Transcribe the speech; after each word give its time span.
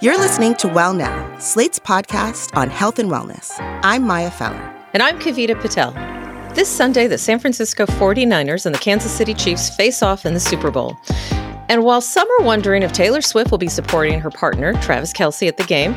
You're 0.00 0.16
listening 0.16 0.54
to 0.56 0.68
Well 0.68 0.94
Now, 0.94 1.38
Slate's 1.38 1.80
podcast 1.80 2.56
on 2.56 2.70
health 2.70 2.98
and 3.00 3.10
wellness. 3.10 3.54
I'm 3.82 4.06
Maya 4.06 4.30
Feller. 4.30 4.74
And 4.92 5.02
I'm 5.02 5.18
Kavita 5.18 5.60
Patel. 5.60 5.92
This 6.54 6.68
Sunday, 6.68 7.08
the 7.08 7.18
San 7.18 7.38
Francisco 7.40 7.84
49ers 7.84 8.64
and 8.64 8.74
the 8.74 8.78
Kansas 8.78 9.12
City 9.12 9.34
Chiefs 9.34 9.74
face 9.74 10.02
off 10.02 10.24
in 10.24 10.34
the 10.34 10.40
Super 10.40 10.70
Bowl. 10.70 10.96
And 11.70 11.84
while 11.84 12.00
some 12.00 12.26
are 12.38 12.44
wondering 12.44 12.82
if 12.82 12.92
Taylor 12.92 13.20
Swift 13.20 13.50
will 13.50 13.58
be 13.58 13.68
supporting 13.68 14.18
her 14.20 14.30
partner, 14.30 14.72
Travis 14.80 15.12
Kelce, 15.12 15.46
at 15.48 15.58
the 15.58 15.64
game, 15.64 15.92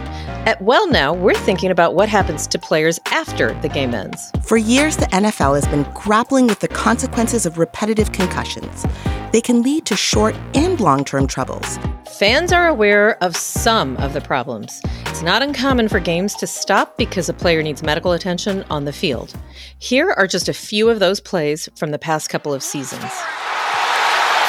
at 0.45 0.61
Well 0.61 0.85
Now, 0.85 1.13
we're 1.13 1.33
thinking 1.33 1.71
about 1.71 1.95
what 1.95 2.09
happens 2.09 2.45
to 2.47 2.59
players 2.59 2.99
after 3.05 3.53
the 3.61 3.69
game 3.69 3.93
ends. 3.93 4.31
For 4.43 4.57
years, 4.57 4.97
the 4.97 5.05
NFL 5.05 5.55
has 5.55 5.67
been 5.69 5.83
grappling 5.93 6.47
with 6.47 6.59
the 6.59 6.67
consequences 6.67 7.45
of 7.45 7.57
repetitive 7.57 8.11
concussions. 8.11 8.85
They 9.31 9.39
can 9.39 9.61
lead 9.61 9.85
to 9.85 9.95
short 9.95 10.35
and 10.53 10.77
long 10.81 11.05
term 11.05 11.25
troubles. 11.25 11.79
Fans 12.19 12.51
are 12.51 12.67
aware 12.67 13.17
of 13.23 13.37
some 13.37 13.95
of 13.97 14.11
the 14.11 14.19
problems. 14.19 14.81
It's 15.05 15.21
not 15.21 15.41
uncommon 15.41 15.87
for 15.87 16.01
games 16.01 16.35
to 16.35 16.47
stop 16.47 16.97
because 16.97 17.29
a 17.29 17.33
player 17.33 17.63
needs 17.63 17.81
medical 17.81 18.11
attention 18.11 18.65
on 18.69 18.83
the 18.83 18.91
field. 18.91 19.33
Here 19.79 20.11
are 20.11 20.27
just 20.27 20.49
a 20.49 20.53
few 20.53 20.89
of 20.89 20.99
those 20.99 21.21
plays 21.21 21.69
from 21.77 21.91
the 21.91 21.99
past 21.99 22.29
couple 22.29 22.53
of 22.53 22.61
seasons. 22.61 23.09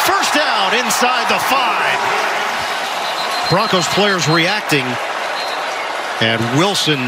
First 0.07 0.35
down 0.35 0.75
inside 0.75 1.29
the 1.29 1.39
five. 1.47 1.99
Broncos 3.51 3.87
players 3.89 4.29
reacting, 4.29 4.85
and 6.21 6.41
Wilson 6.59 6.99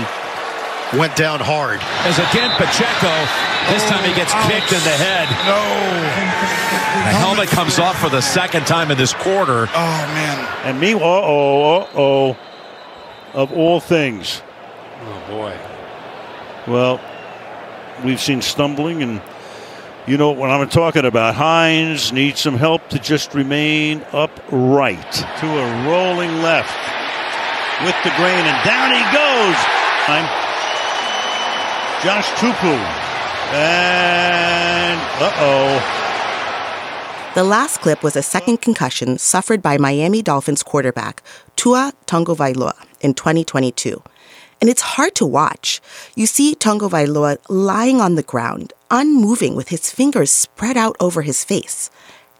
went 0.98 1.17
down 1.17 1.41
hard. 1.41 1.81
As 2.05 2.19
again, 2.19 2.50
Pacheco, 2.56 3.15
this 3.72 3.84
time 3.89 4.05
he 4.05 4.15
gets 4.15 4.33
ouch. 4.34 4.50
kicked 4.50 4.72
in 4.72 4.83
the 4.84 4.97
head. 4.97 5.28
No. 5.48 5.61
The 6.95 7.19
helmet 7.19 7.48
comes 7.48 7.78
off 7.78 7.98
for 7.98 8.09
the 8.11 8.20
second 8.20 8.67
time 8.67 8.91
in 8.91 8.98
this 8.98 9.12
quarter. 9.15 9.69
Oh, 9.69 10.06
man. 10.15 10.48
And 10.65 10.81
meanwhile, 10.81 11.22
oh, 11.25 11.81
uh 11.81 11.87
oh, 11.97 12.37
of 13.33 13.53
all 13.53 13.81
things. 13.81 14.42
Oh, 15.03 15.25
boy. 15.28 15.59
Well, 16.70 17.00
we've 18.05 18.20
seen 18.20 18.42
stumbling, 18.42 19.03
and 19.03 19.20
you 20.06 20.16
know 20.19 20.30
what 20.30 20.50
I'm 20.50 20.69
talking 20.69 21.05
about. 21.05 21.34
Hines 21.34 22.12
needs 22.12 22.41
some 22.41 22.56
help 22.56 22.88
to 22.91 22.98
just 22.98 23.34
remain 23.34 24.05
upright 24.12 25.12
to 25.12 25.47
a 25.47 25.86
rolling 25.88 26.42
left 26.42 26.77
with 27.83 27.97
the 28.05 28.10
grain, 28.16 28.44
and 28.44 28.64
down 28.64 28.91
he 28.92 29.02
goes. 29.12 29.56
I'm 30.06 30.27
Josh 32.05 32.28
Tupu, 32.38 32.75
and 33.55 35.00
uh 35.22 35.32
oh. 35.38 36.00
The 37.34 37.44
last 37.44 37.80
clip 37.80 38.05
was 38.05 38.14
a 38.14 38.22
second 38.22 38.58
concussion 38.58 39.19
suffered 39.19 39.60
by 39.60 39.78
Miami 39.78 40.22
Dolphins 40.22 40.62
quarterback 40.62 41.22
Tua 41.56 41.92
Tagovailoa 42.06 42.75
in 43.00 43.14
2022. 43.14 44.02
And 44.64 44.70
it's 44.70 44.94
hard 44.97 45.14
to 45.16 45.26
watch. 45.26 45.82
You 46.14 46.25
see 46.25 46.54
Tagovailoa 46.54 47.36
lying 47.50 48.00
on 48.00 48.14
the 48.14 48.22
ground, 48.22 48.72
unmoving 48.91 49.56
with 49.56 49.69
his 49.69 49.91
fingers 49.91 50.30
spread 50.30 50.78
out 50.78 50.97
over 50.98 51.20
his 51.20 51.44
face. 51.44 51.91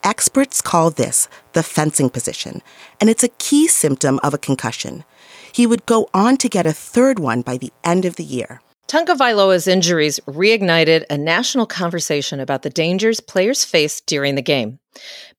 Experts 0.02 0.62
call 0.62 0.88
this 0.88 1.28
the 1.52 1.62
fencing 1.62 2.08
position, 2.08 2.62
and 2.98 3.10
it's 3.10 3.24
a 3.24 3.28
key 3.28 3.68
symptom 3.68 4.18
of 4.22 4.32
a 4.32 4.38
concussion. 4.38 5.04
He 5.52 5.66
would 5.66 5.84
go 5.84 6.08
on 6.14 6.38
to 6.38 6.48
get 6.48 6.64
a 6.64 6.72
third 6.72 7.18
one 7.18 7.42
by 7.42 7.58
the 7.58 7.74
end 7.84 8.06
of 8.06 8.16
the 8.16 8.24
year. 8.24 8.62
Tagovailoa's 8.88 9.66
injuries 9.66 10.18
reignited 10.26 11.04
a 11.10 11.18
national 11.18 11.66
conversation 11.66 12.40
about 12.40 12.62
the 12.62 12.70
dangers 12.70 13.20
players 13.20 13.66
face 13.66 14.00
during 14.00 14.34
the 14.34 14.40
game. 14.40 14.78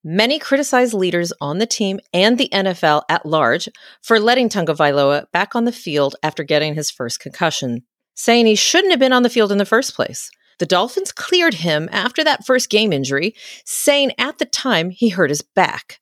Many 0.04 0.40
criticized 0.40 0.94
leaders 0.94 1.34
on 1.42 1.58
the 1.58 1.66
team 1.66 2.00
and 2.14 2.38
the 2.38 2.50
NFL 2.52 3.04
at 3.10 3.26
large 3.26 3.70
for 4.02 4.20
letting 4.20 4.50
Tagovailoa 4.50 5.32
back 5.32 5.56
on 5.56 5.66
the 5.66 5.72
field 5.72 6.16
after 6.24 6.44
getting 6.44 6.76
his 6.76 6.92
first 6.92 7.20
concussion, 7.20 7.84
saying 8.16 8.46
he 8.46 8.56
shouldn't 8.56 8.92
have 8.92 9.00
been 9.00 9.14
on 9.14 9.24
the 9.24 9.30
field 9.30 9.52
in 9.52 9.58
the 9.58 9.66
first 9.66 9.96
place. 9.96 10.30
The 10.60 10.66
Dolphins 10.66 11.12
cleared 11.12 11.56
him 11.56 11.90
after 11.92 12.24
that 12.24 12.46
first 12.46 12.70
game 12.70 12.94
injury, 12.94 13.36
saying 13.66 14.12
at 14.18 14.38
the 14.38 14.46
time 14.46 14.90
he 14.90 15.10
hurt 15.10 15.30
his 15.30 15.42
back. 15.42 16.00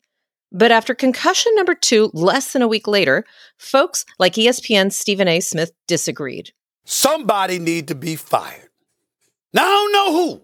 But 0.51 0.71
after 0.71 0.93
concussion 0.93 1.51
number 1.55 1.73
two, 1.73 2.11
less 2.13 2.53
than 2.53 2.61
a 2.61 2.67
week 2.67 2.87
later, 2.87 3.25
folks 3.57 4.05
like 4.19 4.33
ESPN's 4.33 4.95
Stephen 4.95 5.27
A. 5.27 5.39
Smith 5.39 5.71
disagreed. 5.87 6.51
Somebody 6.85 7.57
need 7.57 7.87
to 7.87 7.95
be 7.95 8.15
fired. 8.15 8.69
Now 9.53 9.63
I 9.63 9.65
don't 9.65 9.91
know 9.91 10.11
who, 10.11 10.41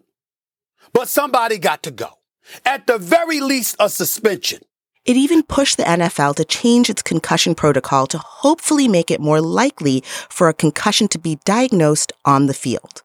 but 0.93 1.07
somebody 1.07 1.59
got 1.59 1.83
to 1.83 1.91
go. 1.91 2.18
At 2.65 2.87
the 2.87 2.97
very 2.97 3.39
least, 3.39 3.75
a 3.79 3.89
suspension. 3.89 4.61
It 5.05 5.15
even 5.15 5.43
pushed 5.43 5.77
the 5.77 5.83
NFL 5.83 6.35
to 6.35 6.45
change 6.45 6.89
its 6.89 7.01
concussion 7.01 7.55
protocol 7.55 8.05
to 8.07 8.17
hopefully 8.17 8.87
make 8.87 9.09
it 9.09 9.19
more 9.19 9.41
likely 9.41 10.03
for 10.29 10.49
a 10.49 10.53
concussion 10.53 11.07
to 11.09 11.19
be 11.19 11.39
diagnosed 11.45 12.11
on 12.25 12.45
the 12.45 12.53
field. 12.53 13.01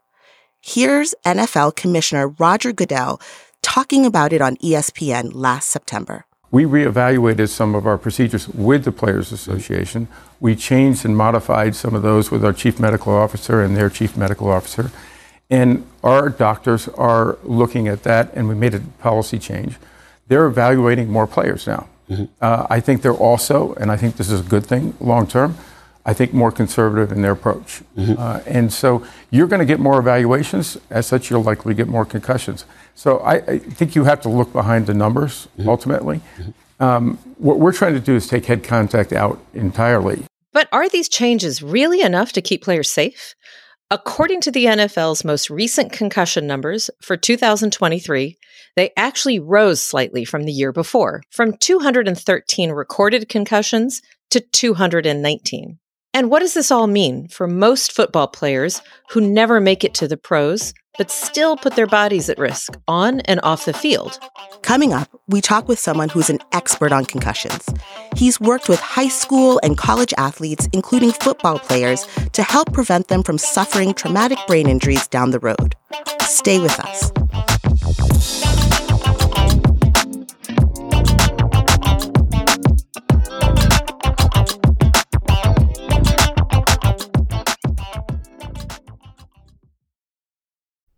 Here's 0.60 1.14
NFL 1.24 1.76
Commissioner 1.76 2.28
Roger 2.28 2.72
Goodell 2.72 3.20
talking 3.62 4.04
about 4.04 4.32
it 4.32 4.42
on 4.42 4.56
ESPN 4.56 5.30
last 5.34 5.70
September. 5.70 6.26
We 6.50 6.64
reevaluated 6.64 7.48
some 7.48 7.74
of 7.74 7.86
our 7.86 7.98
procedures 7.98 8.48
with 8.48 8.84
the 8.84 8.92
Players 8.92 9.32
Association. 9.32 10.06
We 10.38 10.54
changed 10.54 11.04
and 11.04 11.16
modified 11.16 11.74
some 11.74 11.94
of 11.94 12.02
those 12.02 12.30
with 12.30 12.44
our 12.44 12.52
chief 12.52 12.78
medical 12.78 13.12
officer 13.12 13.60
and 13.62 13.76
their 13.76 13.90
chief 13.90 14.16
medical 14.16 14.50
officer. 14.50 14.92
And 15.54 15.86
our 16.02 16.30
doctors 16.30 16.88
are 16.88 17.38
looking 17.60 17.86
at 17.86 18.02
that, 18.02 18.24
and 18.34 18.48
we 18.48 18.56
made 18.64 18.74
a 18.74 18.80
policy 19.08 19.38
change. 19.38 19.76
They're 20.28 20.46
evaluating 20.46 21.08
more 21.10 21.28
players 21.36 21.66
now. 21.66 21.82
Uh, 22.40 22.66
I 22.76 22.80
think 22.80 23.02
they're 23.02 23.22
also, 23.30 23.74
and 23.74 23.90
I 23.90 23.96
think 23.96 24.16
this 24.16 24.30
is 24.30 24.40
a 24.40 24.48
good 24.54 24.66
thing 24.66 24.94
long 25.00 25.26
term, 25.26 25.56
I 26.04 26.12
think 26.12 26.34
more 26.34 26.52
conservative 26.52 27.12
in 27.12 27.22
their 27.22 27.32
approach. 27.32 27.82
Uh, 27.96 28.40
and 28.46 28.72
so 28.72 29.06
you're 29.30 29.46
going 29.46 29.60
to 29.66 29.70
get 29.72 29.80
more 29.80 29.98
evaluations. 29.98 30.76
As 30.90 31.06
such, 31.06 31.30
you'll 31.30 31.42
likely 31.42 31.72
get 31.72 31.88
more 31.88 32.04
concussions. 32.04 32.66
So 32.94 33.18
I, 33.18 33.34
I 33.54 33.58
think 33.58 33.94
you 33.96 34.04
have 34.04 34.20
to 34.22 34.28
look 34.28 34.52
behind 34.52 34.86
the 34.86 34.94
numbers 34.94 35.48
ultimately. 35.66 36.20
Um, 36.80 37.16
what 37.38 37.56
we're 37.58 37.72
trying 37.72 37.94
to 37.94 38.00
do 38.00 38.14
is 38.16 38.26
take 38.26 38.44
head 38.46 38.64
contact 38.64 39.12
out 39.12 39.38
entirely. 39.54 40.24
But 40.52 40.68
are 40.72 40.88
these 40.88 41.08
changes 41.08 41.62
really 41.62 42.00
enough 42.00 42.32
to 42.32 42.42
keep 42.42 42.62
players 42.62 42.90
safe? 42.90 43.34
According 43.90 44.40
to 44.42 44.50
the 44.50 44.64
NFL's 44.64 45.24
most 45.24 45.50
recent 45.50 45.92
concussion 45.92 46.46
numbers 46.46 46.90
for 47.02 47.16
2023, 47.16 48.38
they 48.76 48.90
actually 48.96 49.38
rose 49.38 49.82
slightly 49.82 50.24
from 50.24 50.44
the 50.44 50.52
year 50.52 50.72
before, 50.72 51.22
from 51.30 51.56
213 51.58 52.70
recorded 52.72 53.28
concussions 53.28 54.00
to 54.30 54.40
219. 54.40 55.78
And 56.14 56.30
what 56.30 56.38
does 56.38 56.54
this 56.54 56.70
all 56.70 56.86
mean 56.86 57.26
for 57.26 57.48
most 57.48 57.90
football 57.90 58.28
players 58.28 58.80
who 59.10 59.20
never 59.20 59.60
make 59.60 59.82
it 59.82 59.94
to 59.94 60.06
the 60.06 60.16
pros, 60.16 60.72
but 60.96 61.10
still 61.10 61.56
put 61.56 61.74
their 61.74 61.88
bodies 61.88 62.30
at 62.30 62.38
risk 62.38 62.76
on 62.86 63.18
and 63.22 63.40
off 63.42 63.64
the 63.64 63.72
field? 63.72 64.20
Coming 64.62 64.92
up, 64.92 65.10
we 65.26 65.40
talk 65.40 65.66
with 65.66 65.80
someone 65.80 66.08
who's 66.08 66.30
an 66.30 66.38
expert 66.52 66.92
on 66.92 67.04
concussions. 67.04 67.68
He's 68.14 68.40
worked 68.40 68.68
with 68.68 68.78
high 68.78 69.08
school 69.08 69.58
and 69.64 69.76
college 69.76 70.14
athletes, 70.16 70.68
including 70.72 71.10
football 71.10 71.58
players, 71.58 72.06
to 72.32 72.44
help 72.44 72.72
prevent 72.72 73.08
them 73.08 73.24
from 73.24 73.36
suffering 73.36 73.92
traumatic 73.92 74.38
brain 74.46 74.68
injuries 74.68 75.08
down 75.08 75.32
the 75.32 75.40
road. 75.40 75.74
Stay 76.20 76.60
with 76.60 76.78
us. 76.78 77.10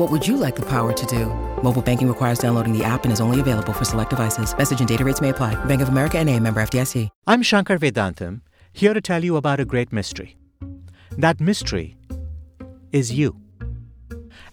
What 0.00 0.10
would 0.10 0.26
you 0.26 0.38
like 0.38 0.56
the 0.56 0.64
power 0.66 0.94
to 0.94 1.06
do? 1.06 1.26
Mobile 1.62 1.82
banking 1.82 2.08
requires 2.08 2.38
downloading 2.38 2.72
the 2.72 2.82
app 2.82 3.04
and 3.04 3.12
is 3.12 3.20
only 3.20 3.38
available 3.38 3.74
for 3.74 3.84
select 3.84 4.08
devices. 4.08 4.56
Message 4.56 4.78
and 4.78 4.88
data 4.88 5.04
rates 5.04 5.20
may 5.20 5.28
apply. 5.28 5.62
Bank 5.66 5.82
of 5.82 5.90
America 5.90 6.16
and 6.16 6.26
a 6.30 6.40
member 6.40 6.62
FDIC. 6.62 7.10
I'm 7.26 7.42
Shankar 7.42 7.76
Vedantam, 7.76 8.40
here 8.72 8.94
to 8.94 9.02
tell 9.02 9.22
you 9.22 9.36
about 9.36 9.60
a 9.60 9.66
great 9.66 9.92
mystery. 9.92 10.38
That 11.18 11.38
mystery 11.38 11.98
is 12.92 13.12
you. 13.12 13.42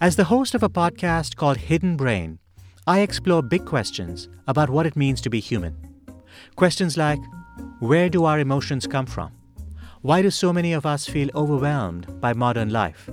As 0.01 0.17
the 0.17 0.25
host 0.25 0.53
of 0.53 0.63
a 0.63 0.69
podcast 0.69 1.38
called 1.38 1.55
Hidden 1.55 1.95
Brain, 1.95 2.39
I 2.85 2.99
explore 2.99 3.41
big 3.41 3.63
questions 3.63 4.27
about 4.47 4.69
what 4.69 4.85
it 4.85 4.97
means 4.97 5.21
to 5.21 5.29
be 5.29 5.39
human. 5.39 5.77
Questions 6.57 6.97
like, 6.97 7.21
where 7.79 8.09
do 8.09 8.25
our 8.25 8.39
emotions 8.39 8.85
come 8.85 9.05
from? 9.05 9.31
Why 10.01 10.21
do 10.21 10.29
so 10.29 10.51
many 10.51 10.73
of 10.73 10.85
us 10.85 11.05
feel 11.05 11.29
overwhelmed 11.33 12.19
by 12.19 12.33
modern 12.33 12.69
life? 12.69 13.09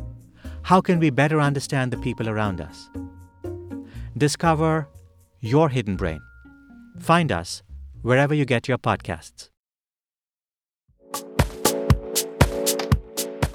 How 0.64 0.80
can 0.80 0.98
we 0.98 1.10
better 1.10 1.42
understand 1.42 1.92
the 1.92 1.98
people 1.98 2.26
around 2.26 2.58
us? 2.58 2.88
Discover 4.16 4.88
your 5.40 5.68
hidden 5.68 5.94
brain. 5.94 6.22
Find 7.00 7.30
us 7.30 7.62
wherever 8.00 8.32
you 8.32 8.46
get 8.46 8.66
your 8.66 8.78
podcasts. 8.78 9.50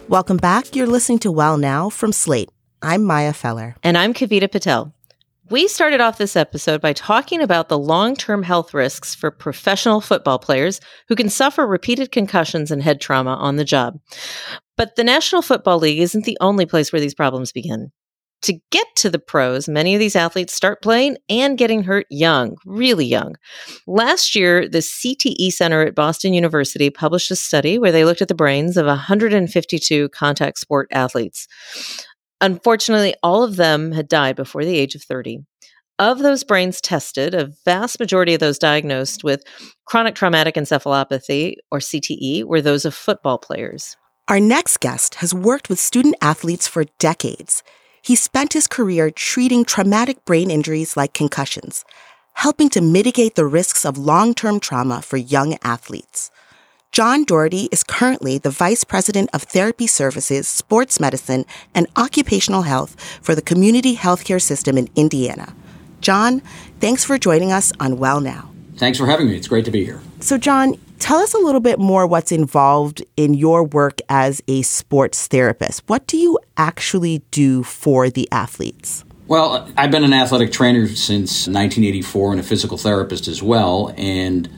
Welcome 0.07 0.37
back. 0.37 0.75
You're 0.75 0.85
listening 0.85 1.17
to 1.19 1.31
Well 1.31 1.57
Now 1.57 1.89
from 1.89 2.11
Slate. 2.11 2.51
I'm 2.83 3.03
Maya 3.03 3.33
Feller. 3.33 3.75
And 3.81 3.97
I'm 3.97 4.13
Kavita 4.13 4.51
Patel. 4.51 4.93
We 5.49 5.67
started 5.67 5.99
off 5.99 6.19
this 6.19 6.35
episode 6.35 6.79
by 6.79 6.93
talking 6.93 7.41
about 7.41 7.69
the 7.69 7.77
long 7.77 8.15
term 8.15 8.43
health 8.43 8.71
risks 8.71 9.15
for 9.15 9.31
professional 9.31 9.99
football 9.99 10.37
players 10.37 10.79
who 11.07 11.15
can 11.15 11.27
suffer 11.27 11.65
repeated 11.65 12.11
concussions 12.11 12.69
and 12.69 12.83
head 12.83 13.01
trauma 13.01 13.31
on 13.31 13.55
the 13.55 13.65
job. 13.65 13.99
But 14.77 14.95
the 14.95 15.03
National 15.03 15.41
Football 15.41 15.79
League 15.79 15.99
isn't 15.99 16.25
the 16.25 16.37
only 16.39 16.67
place 16.67 16.93
where 16.93 16.99
these 16.99 17.15
problems 17.15 17.51
begin. 17.51 17.91
To 18.43 18.57
get 18.71 18.87
to 18.97 19.09
the 19.09 19.19
pros, 19.19 19.67
many 19.67 19.95
of 19.95 19.99
these 19.99 20.15
athletes 20.15 20.53
start 20.53 20.81
playing 20.81 21.17
and 21.29 21.57
getting 21.57 21.83
hurt 21.83 22.05
young, 22.09 22.55
really 22.65 23.05
young. 23.05 23.35
Last 23.85 24.33
year, 24.33 24.69
the 24.69 24.77
CTE 24.77 25.51
Center 25.51 25.81
at 25.81 25.95
Boston 25.95 26.33
University 26.33 26.89
published 26.89 27.31
a 27.31 27.35
study 27.35 27.77
where 27.77 27.91
they 27.91 28.05
looked 28.05 28.21
at 28.21 28.29
the 28.29 28.35
brains 28.35 28.77
of 28.77 28.85
152 28.85 30.07
contact 30.09 30.59
sport 30.59 30.87
athletes. 30.91 31.47
Unfortunately, 32.41 33.15
all 33.21 33.43
of 33.43 33.57
them 33.57 33.91
had 33.91 34.07
died 34.07 34.35
before 34.35 34.63
the 34.63 34.77
age 34.77 34.95
of 34.95 35.03
30. 35.03 35.39
Of 35.99 36.19
those 36.19 36.45
brains 36.45 36.79
tested, 36.79 37.33
a 37.33 37.51
vast 37.65 37.99
majority 37.99 38.33
of 38.33 38.39
those 38.39 38.57
diagnosed 38.57 39.23
with 39.23 39.43
chronic 39.85 40.15
traumatic 40.15 40.55
encephalopathy, 40.55 41.55
or 41.71 41.79
CTE, 41.79 42.45
were 42.45 42.61
those 42.61 42.85
of 42.85 42.95
football 42.95 43.37
players. 43.37 43.97
Our 44.29 44.39
next 44.39 44.79
guest 44.79 45.15
has 45.15 45.33
worked 45.33 45.67
with 45.67 45.79
student 45.79 46.15
athletes 46.21 46.67
for 46.69 46.85
decades. 46.99 47.63
He 48.01 48.15
spent 48.15 48.53
his 48.53 48.67
career 48.67 49.11
treating 49.11 49.65
traumatic 49.65 50.23
brain 50.23 50.49
injuries 50.49 50.95
like 50.95 51.13
concussions, 51.13 51.83
helping 52.35 52.69
to 52.69 52.81
mitigate 52.81 53.35
the 53.35 53.45
risks 53.45 53.83
of 53.83 53.97
long 53.97 54.33
term 54.33 54.61
trauma 54.61 55.01
for 55.01 55.17
young 55.17 55.57
athletes. 55.63 56.31
John 56.91 57.23
Doherty 57.23 57.69
is 57.71 57.83
currently 57.83 58.39
the 58.39 58.49
Vice 58.49 58.83
President 58.83 59.29
of 59.31 59.43
Therapy 59.43 59.85
Services, 59.85 60.47
Sports 60.47 60.99
Medicine, 60.99 61.45
and 61.75 61.85
Occupational 61.95 62.63
Health 62.63 62.99
for 63.21 63.35
the 63.35 63.43
Community 63.43 63.95
Healthcare 63.95 64.41
System 64.41 64.75
in 64.75 64.89
Indiana. 64.95 65.53
John, 66.01 66.41
thanks 66.79 67.05
for 67.05 67.19
joining 67.19 67.51
us 67.51 67.71
on 67.79 67.99
Well 67.99 68.21
Now. 68.21 68.51
Thanks 68.77 68.97
for 68.97 69.05
having 69.05 69.27
me. 69.27 69.35
It's 69.35 69.47
great 69.47 69.65
to 69.65 69.71
be 69.71 69.85
here. 69.85 70.01
So, 70.19 70.39
John, 70.39 70.79
tell 70.97 71.19
us 71.19 71.35
a 71.35 71.37
little 71.37 71.61
bit 71.61 71.77
more 71.77 72.07
what's 72.07 72.31
involved 72.31 73.03
in 73.15 73.35
your 73.35 73.63
work 73.63 73.99
as 74.09 74.41
a 74.47 74.63
sports 74.63 75.27
therapist. 75.27 75.83
What 75.85 76.07
do 76.07 76.17
you 76.17 76.39
actually 76.57 77.19
do 77.29 77.61
for 77.61 78.09
the 78.09 78.27
athletes? 78.31 79.05
Well, 79.27 79.71
I've 79.77 79.91
been 79.91 80.03
an 80.03 80.13
athletic 80.13 80.51
trainer 80.51 80.87
since 80.87 81.45
1984 81.45 82.31
and 82.31 82.39
a 82.39 82.43
physical 82.43 82.79
therapist 82.79 83.27
as 83.27 83.43
well. 83.43 83.93
And 83.95 84.49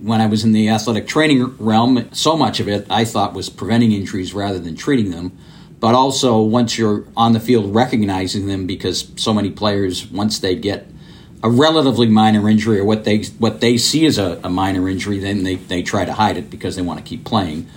when 0.00 0.20
I 0.20 0.26
was 0.26 0.44
in 0.44 0.52
the 0.52 0.68
athletic 0.68 1.06
training 1.06 1.56
realm, 1.58 2.08
so 2.12 2.36
much 2.36 2.60
of 2.60 2.68
it 2.68 2.86
I 2.90 3.04
thought 3.04 3.34
was 3.34 3.48
preventing 3.48 3.92
injuries 3.92 4.32
rather 4.32 4.58
than 4.58 4.76
treating 4.76 5.10
them. 5.10 5.36
But 5.80 5.94
also, 5.94 6.40
once 6.42 6.76
you're 6.76 7.04
on 7.16 7.32
the 7.32 7.40
field, 7.40 7.72
recognizing 7.74 8.46
them 8.46 8.66
because 8.66 9.12
so 9.16 9.32
many 9.32 9.50
players, 9.50 10.06
once 10.10 10.40
they 10.40 10.56
get 10.56 10.88
a 11.42 11.48
relatively 11.48 12.08
minor 12.08 12.48
injury 12.48 12.80
or 12.80 12.84
what 12.84 13.04
they 13.04 13.22
what 13.38 13.60
they 13.60 13.76
see 13.76 14.04
as 14.06 14.18
a, 14.18 14.40
a 14.42 14.48
minor 14.48 14.88
injury, 14.88 15.18
then 15.20 15.44
they, 15.44 15.54
they 15.54 15.82
try 15.82 16.04
to 16.04 16.12
hide 16.12 16.36
it 16.36 16.50
because 16.50 16.74
they 16.74 16.82
want 16.82 16.98
to 16.98 17.04
keep 17.04 17.24
playing. 17.24 17.68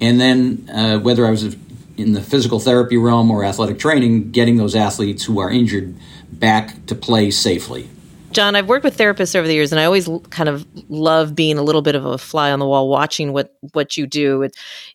And 0.00 0.20
then, 0.20 0.70
uh, 0.72 0.98
whether 1.00 1.26
I 1.26 1.30
was 1.30 1.56
in 1.96 2.12
the 2.12 2.22
physical 2.22 2.60
therapy 2.60 2.96
realm 2.96 3.28
or 3.30 3.44
athletic 3.44 3.80
training, 3.80 4.30
getting 4.30 4.56
those 4.56 4.76
athletes 4.76 5.24
who 5.24 5.40
are 5.40 5.50
injured 5.50 5.96
back 6.30 6.86
to 6.86 6.94
play 6.94 7.32
safely. 7.32 7.88
John, 8.32 8.56
I've 8.56 8.68
worked 8.68 8.84
with 8.84 8.96
therapists 8.96 9.34
over 9.34 9.48
the 9.48 9.54
years, 9.54 9.72
and 9.72 9.80
I 9.80 9.84
always 9.84 10.08
kind 10.30 10.48
of 10.48 10.66
love 10.88 11.34
being 11.34 11.58
a 11.58 11.62
little 11.62 11.82
bit 11.82 11.94
of 11.94 12.04
a 12.04 12.18
fly 12.18 12.52
on 12.52 12.58
the 12.58 12.66
wall, 12.66 12.88
watching 12.88 13.32
what 13.32 13.56
what 13.72 13.96
you 13.96 14.06
do. 14.06 14.48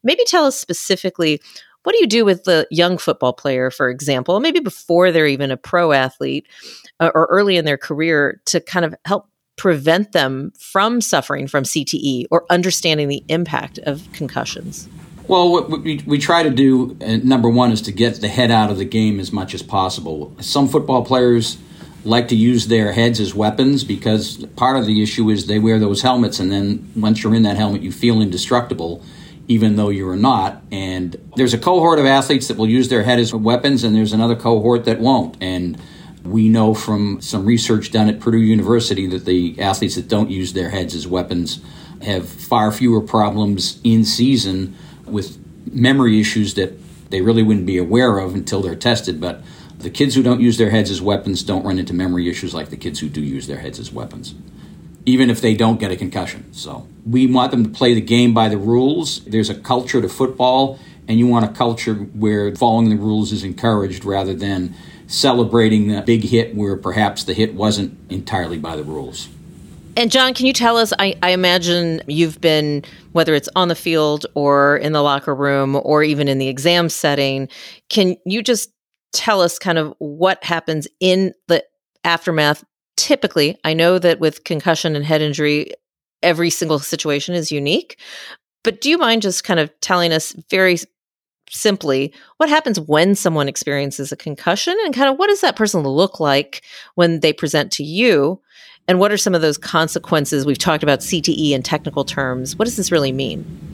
Maybe 0.04 0.24
tell 0.26 0.46
us 0.46 0.58
specifically 0.58 1.42
what 1.84 1.94
do 1.94 2.00
you 2.00 2.08
do 2.08 2.24
with 2.26 2.46
the 2.46 2.66
young 2.72 2.98
football 2.98 3.34
player, 3.34 3.70
for 3.70 3.90
example, 3.90 4.40
maybe 4.40 4.60
before 4.60 5.12
they're 5.12 5.28
even 5.28 5.52
a 5.52 5.58
pro 5.58 5.92
athlete 5.92 6.48
uh, 7.00 7.12
or 7.14 7.28
early 7.30 7.58
in 7.58 7.66
their 7.66 7.78
career, 7.78 8.42
to 8.46 8.62
kind 8.62 8.86
of 8.86 8.96
help 9.06 9.28
prevent 9.58 10.14
them 10.14 10.52
from 10.58 11.02
suffering 11.02 11.48
from 11.48 11.64
CTE 11.64 12.26
or 12.32 12.46
understanding 12.50 13.08
the 13.08 13.24
impact 13.28 13.78
of 13.80 14.08
concussions. 14.14 14.88
Well, 15.28 15.52
what 15.52 15.70
we, 15.70 16.04
we 16.06 16.18
try 16.18 16.44
to 16.44 16.50
do, 16.50 16.98
uh, 17.02 17.18
number 17.24 17.50
one, 17.50 17.72
is 17.72 17.82
to 17.84 17.92
get 17.92 18.20
the 18.20 18.28
head 18.28 18.52
out 18.52 18.70
of 18.70 18.78
the 18.78 18.86
game 18.86 19.20
as 19.20 19.32
much 19.32 19.54
as 19.54 19.62
possible. 19.62 20.36
Some 20.40 20.68
football 20.68 21.06
players 21.06 21.58
like 22.04 22.28
to 22.30 22.36
use 22.36 22.68
their 22.68 22.92
heads 22.92 23.20
as 23.20 23.34
weapons 23.34 23.84
because 23.84 24.46
part 24.56 24.78
of 24.78 24.86
the 24.86 25.02
issue 25.02 25.30
is 25.30 25.48
they 25.48 25.60
wear 25.60 25.80
those 25.80 26.02
helmets, 26.02 26.40
and 26.40 26.52
then 26.52 26.92
once 26.96 27.24
you're 27.24 27.36
in 27.36 27.44
that 27.44 27.58
helmet, 27.58 27.82
you 27.82 27.92
feel 27.92 28.22
indestructible, 28.22 29.04
even 29.48 29.76
though 29.76 29.90
you're 29.90 30.16
not. 30.16 30.62
And 30.72 31.16
there's 31.36 31.54
a 31.54 31.58
cohort 31.58 32.00
of 32.00 32.06
athletes 32.06 32.48
that 32.48 32.58
will 32.58 32.70
use 32.70 32.90
their 32.90 33.04
head 33.04 33.20
as 33.20 33.34
weapons, 33.34 33.84
and 33.84 33.96
there's 33.96 34.14
another 34.14 34.36
cohort 34.36 34.86
that 34.86 35.00
won't. 35.00 35.38
And 35.42 35.80
we 36.24 36.50
know 36.50 36.74
from 36.74 37.22
some 37.22 37.46
research 37.46 37.92
done 37.92 38.10
at 38.10 38.20
Purdue 38.20 38.42
University 38.42 39.08
that 39.08 39.26
the 39.26 39.60
athletes 39.60 39.96
that 39.96 40.08
don't 40.08 40.30
use 40.30 40.54
their 40.54 40.70
heads 40.70 40.96
as 40.96 41.08
weapons 41.08 41.62
have 42.02 42.28
far 42.28 42.72
fewer 42.72 43.02
problems 43.02 43.80
in 43.84 44.04
season 44.04 44.76
with 45.06 45.38
memory 45.72 46.20
issues 46.20 46.54
that 46.56 46.78
they 47.10 47.22
really 47.22 47.44
wouldn't 47.44 47.66
be 47.66 47.78
aware 47.78 48.18
of 48.18 48.34
until 48.36 48.62
they're 48.62 48.76
tested. 48.76 49.22
But 49.22 49.42
the 49.84 49.90
kids 49.90 50.16
who 50.16 50.24
don't 50.24 50.42
use 50.42 50.58
their 50.58 50.70
heads 50.70 50.90
as 50.90 51.02
weapons 51.02 51.44
don't 51.44 51.64
run 51.64 51.78
into 51.78 51.94
memory 51.94 52.30
issues 52.30 52.54
like 52.54 52.70
the 52.70 52.78
kids 52.78 53.00
who 53.00 53.10
do 53.10 53.22
use 53.22 53.48
their 53.48 53.60
heads 53.60 53.80
as 53.80 53.92
weapons, 53.92 54.34
even 55.06 55.30
if 55.30 55.42
they 55.42 55.54
don't 55.54 55.80
get 55.80 55.92
a 55.92 55.96
concussion. 55.96 56.52
So 56.54 56.88
we 57.06 57.28
want 57.28 57.52
them 57.52 57.64
to 57.64 57.70
play 57.70 57.94
the 57.94 58.02
game 58.02 58.34
by 58.34 58.50
the 58.50 58.58
rules. 58.58 59.24
There's 59.26 59.50
a 59.50 59.56
culture 59.56 60.02
to 60.02 60.10
football, 60.10 60.80
and 61.08 61.20
you 61.20 61.28
want 61.28 61.46
a 61.46 61.50
culture 61.50 61.94
where 61.94 62.56
following 62.56 62.90
the 62.90 62.96
rules 62.96 63.32
is 63.32 63.44
encouraged 63.44 64.06
rather 64.06 64.34
than 64.34 64.74
celebrating 65.08 65.90
the 65.90 66.02
big 66.02 66.24
hit 66.24 66.56
where 66.56 66.76
perhaps 66.76 67.26
the 67.26 67.34
hit 67.34 67.54
wasn't 67.54 67.98
entirely 68.10 68.58
by 68.58 68.76
the 68.76 68.84
rules. 68.84 69.30
And 69.96 70.12
John, 70.12 70.34
can 70.34 70.48
you 70.48 70.54
tell 70.54 70.78
us? 70.78 70.92
I, 70.98 71.16
I, 71.22 71.32
imagine 71.32 72.02
you've 72.08 72.42
been, 72.42 72.84
whether 73.12 73.36
it's 73.36 73.50
on 73.56 73.68
the 73.68 73.76
field 73.76 74.26
or 74.34 74.78
in 74.78 74.92
the 74.92 75.04
locker 75.04 75.36
room 75.36 75.80
or 75.84 76.04
even 76.04 76.28
in 76.28 76.40
the 76.40 76.48
exam 76.48 76.90
setting. 76.90 77.48
Can 77.90 78.16
you 78.26 78.42
just 78.42 78.72
tell 79.14 79.42
us 79.42 79.58
kind 79.58 79.78
of 79.78 79.94
what 80.00 80.44
happens 80.44 80.88
in 81.00 81.34
the 81.48 81.64
aftermath. 82.04 82.64
Typically, 82.98 83.58
I 83.64 83.74
know 83.74 83.98
that 84.00 84.20
with 84.20 84.44
concussion 84.44 84.96
and 84.96 85.06
head 85.06 85.22
injury, 85.22 85.72
every 86.22 86.50
single 86.50 86.80
situation 86.80 87.36
is 87.36 87.52
unique. 87.52 88.00
But 88.64 88.82
do 88.82 88.90
you 88.90 88.98
mind 88.98 89.22
just 89.22 89.44
kind 89.44 89.60
of 89.60 89.72
telling 89.82 90.12
us 90.12 90.34
very 90.50 90.78
simply 91.50 92.14
what 92.38 92.50
happens 92.50 92.80
when 92.80 93.16
someone 93.16 93.48
experiences 93.48 94.12
a 94.12 94.16
concussion 94.16 94.76
and 94.86 94.94
kind 94.94 95.10
of 95.10 95.20
what 95.20 95.28
does 95.28 95.42
that 95.42 95.56
person 95.56 95.82
look 95.82 96.20
like 96.20 96.64
when 96.96 97.20
they 97.20 97.34
present 97.34 97.72
to 97.74 97.84
you? 97.84 98.42
And 98.88 99.00
what 99.00 99.12
are 99.12 99.18
some 99.18 99.36
of 99.36 99.42
those 99.42 99.58
consequences? 99.58 100.46
We've 100.46 100.58
talked 100.58 100.84
about 100.84 101.00
CTE 101.00 101.52
in 101.52 101.64
technical 101.64 102.04
terms. 102.04 102.58
What 102.58 102.66
does 102.66 102.76
this 102.76 102.92
really 102.92 103.12
mean? 103.12 103.73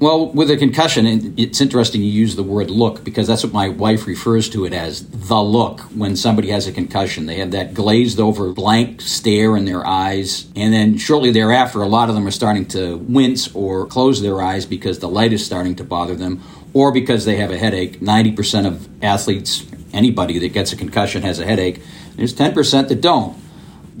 Well, 0.00 0.32
with 0.32 0.50
a 0.50 0.56
concussion, 0.56 1.34
it's 1.36 1.60
interesting 1.60 2.00
you 2.00 2.10
use 2.10 2.34
the 2.34 2.42
word 2.42 2.70
look 2.70 3.04
because 3.04 3.26
that's 3.26 3.44
what 3.44 3.52
my 3.52 3.68
wife 3.68 4.06
refers 4.06 4.48
to 4.48 4.64
it 4.64 4.72
as 4.72 5.06
the 5.06 5.42
look 5.42 5.80
when 5.94 6.16
somebody 6.16 6.48
has 6.48 6.66
a 6.66 6.72
concussion. 6.72 7.26
They 7.26 7.34
have 7.34 7.50
that 7.50 7.74
glazed 7.74 8.18
over 8.18 8.50
blank 8.54 9.02
stare 9.02 9.58
in 9.58 9.66
their 9.66 9.86
eyes. 9.86 10.46
And 10.56 10.72
then 10.72 10.96
shortly 10.96 11.32
thereafter, 11.32 11.82
a 11.82 11.86
lot 11.86 12.08
of 12.08 12.14
them 12.14 12.26
are 12.26 12.30
starting 12.30 12.64
to 12.68 12.96
wince 12.96 13.54
or 13.54 13.86
close 13.86 14.22
their 14.22 14.40
eyes 14.40 14.64
because 14.64 15.00
the 15.00 15.08
light 15.08 15.34
is 15.34 15.44
starting 15.44 15.76
to 15.76 15.84
bother 15.84 16.14
them 16.14 16.42
or 16.72 16.92
because 16.92 17.26
they 17.26 17.36
have 17.36 17.50
a 17.50 17.58
headache. 17.58 18.00
90% 18.00 18.66
of 18.66 18.88
athletes, 19.04 19.66
anybody 19.92 20.38
that 20.38 20.54
gets 20.54 20.72
a 20.72 20.76
concussion 20.76 21.20
has 21.24 21.38
a 21.38 21.44
headache. 21.44 21.82
There's 22.16 22.32
10% 22.32 22.88
that 22.88 23.02
don't. 23.02 23.36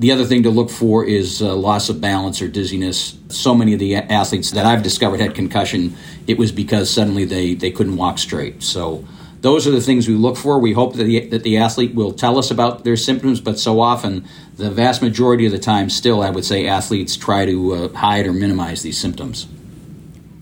The 0.00 0.12
other 0.12 0.24
thing 0.24 0.44
to 0.44 0.50
look 0.50 0.70
for 0.70 1.04
is 1.04 1.42
uh, 1.42 1.54
loss 1.54 1.90
of 1.90 2.00
balance 2.00 2.40
or 2.40 2.48
dizziness. 2.48 3.18
So 3.28 3.54
many 3.54 3.74
of 3.74 3.78
the 3.78 3.96
athletes 3.96 4.50
that 4.52 4.64
I've 4.64 4.82
discovered 4.82 5.20
had 5.20 5.34
concussion, 5.34 5.94
it 6.26 6.38
was 6.38 6.52
because 6.52 6.88
suddenly 6.88 7.26
they, 7.26 7.52
they 7.52 7.70
couldn't 7.70 7.98
walk 7.98 8.18
straight. 8.18 8.62
So 8.62 9.06
those 9.42 9.66
are 9.66 9.70
the 9.70 9.80
things 9.82 10.08
we 10.08 10.14
look 10.14 10.38
for. 10.38 10.58
We 10.58 10.72
hope 10.72 10.94
that 10.94 11.04
the, 11.04 11.26
that 11.26 11.42
the 11.42 11.58
athlete 11.58 11.94
will 11.94 12.14
tell 12.14 12.38
us 12.38 12.50
about 12.50 12.82
their 12.82 12.96
symptoms, 12.96 13.42
but 13.42 13.58
so 13.58 13.78
often, 13.78 14.26
the 14.56 14.70
vast 14.70 15.02
majority 15.02 15.44
of 15.44 15.52
the 15.52 15.58
time, 15.58 15.90
still, 15.90 16.22
I 16.22 16.30
would 16.30 16.46
say 16.46 16.66
athletes 16.66 17.14
try 17.14 17.44
to 17.44 17.74
uh, 17.74 17.88
hide 17.90 18.26
or 18.26 18.32
minimize 18.32 18.80
these 18.80 18.96
symptoms. 18.96 19.48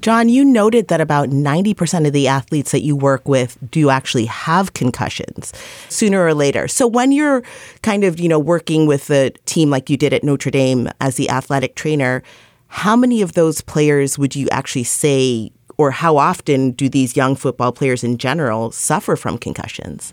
John, 0.00 0.28
you 0.28 0.44
noted 0.44 0.88
that 0.88 1.00
about 1.00 1.28
90% 1.30 2.06
of 2.06 2.12
the 2.12 2.28
athletes 2.28 2.70
that 2.70 2.82
you 2.82 2.94
work 2.94 3.26
with 3.26 3.58
do 3.70 3.90
actually 3.90 4.26
have 4.26 4.74
concussions 4.74 5.52
sooner 5.88 6.24
or 6.24 6.34
later. 6.34 6.68
So 6.68 6.86
when 6.86 7.10
you're 7.10 7.42
kind 7.82 8.04
of, 8.04 8.20
you 8.20 8.28
know, 8.28 8.38
working 8.38 8.86
with 8.86 9.10
a 9.10 9.30
team 9.44 9.70
like 9.70 9.90
you 9.90 9.96
did 9.96 10.12
at 10.12 10.22
Notre 10.22 10.50
Dame 10.50 10.88
as 11.00 11.16
the 11.16 11.28
athletic 11.28 11.74
trainer, 11.74 12.22
how 12.68 12.94
many 12.94 13.22
of 13.22 13.32
those 13.32 13.60
players 13.60 14.18
would 14.18 14.36
you 14.36 14.48
actually 14.50 14.84
say 14.84 15.50
or 15.78 15.90
how 15.90 16.16
often 16.16 16.72
do 16.72 16.88
these 16.88 17.16
young 17.16 17.34
football 17.34 17.72
players 17.72 18.04
in 18.04 18.18
general 18.18 18.70
suffer 18.70 19.16
from 19.16 19.38
concussions? 19.38 20.12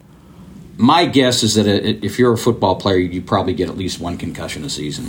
My 0.77 1.05
guess 1.05 1.43
is 1.43 1.55
that 1.55 1.67
if 1.67 2.19
you're 2.19 2.33
a 2.33 2.37
football 2.37 2.75
player, 2.75 2.97
you 2.97 3.21
probably 3.21 3.53
get 3.53 3.69
at 3.69 3.77
least 3.77 3.99
one 3.99 4.17
concussion 4.17 4.65
a 4.65 4.69
season. 4.69 5.07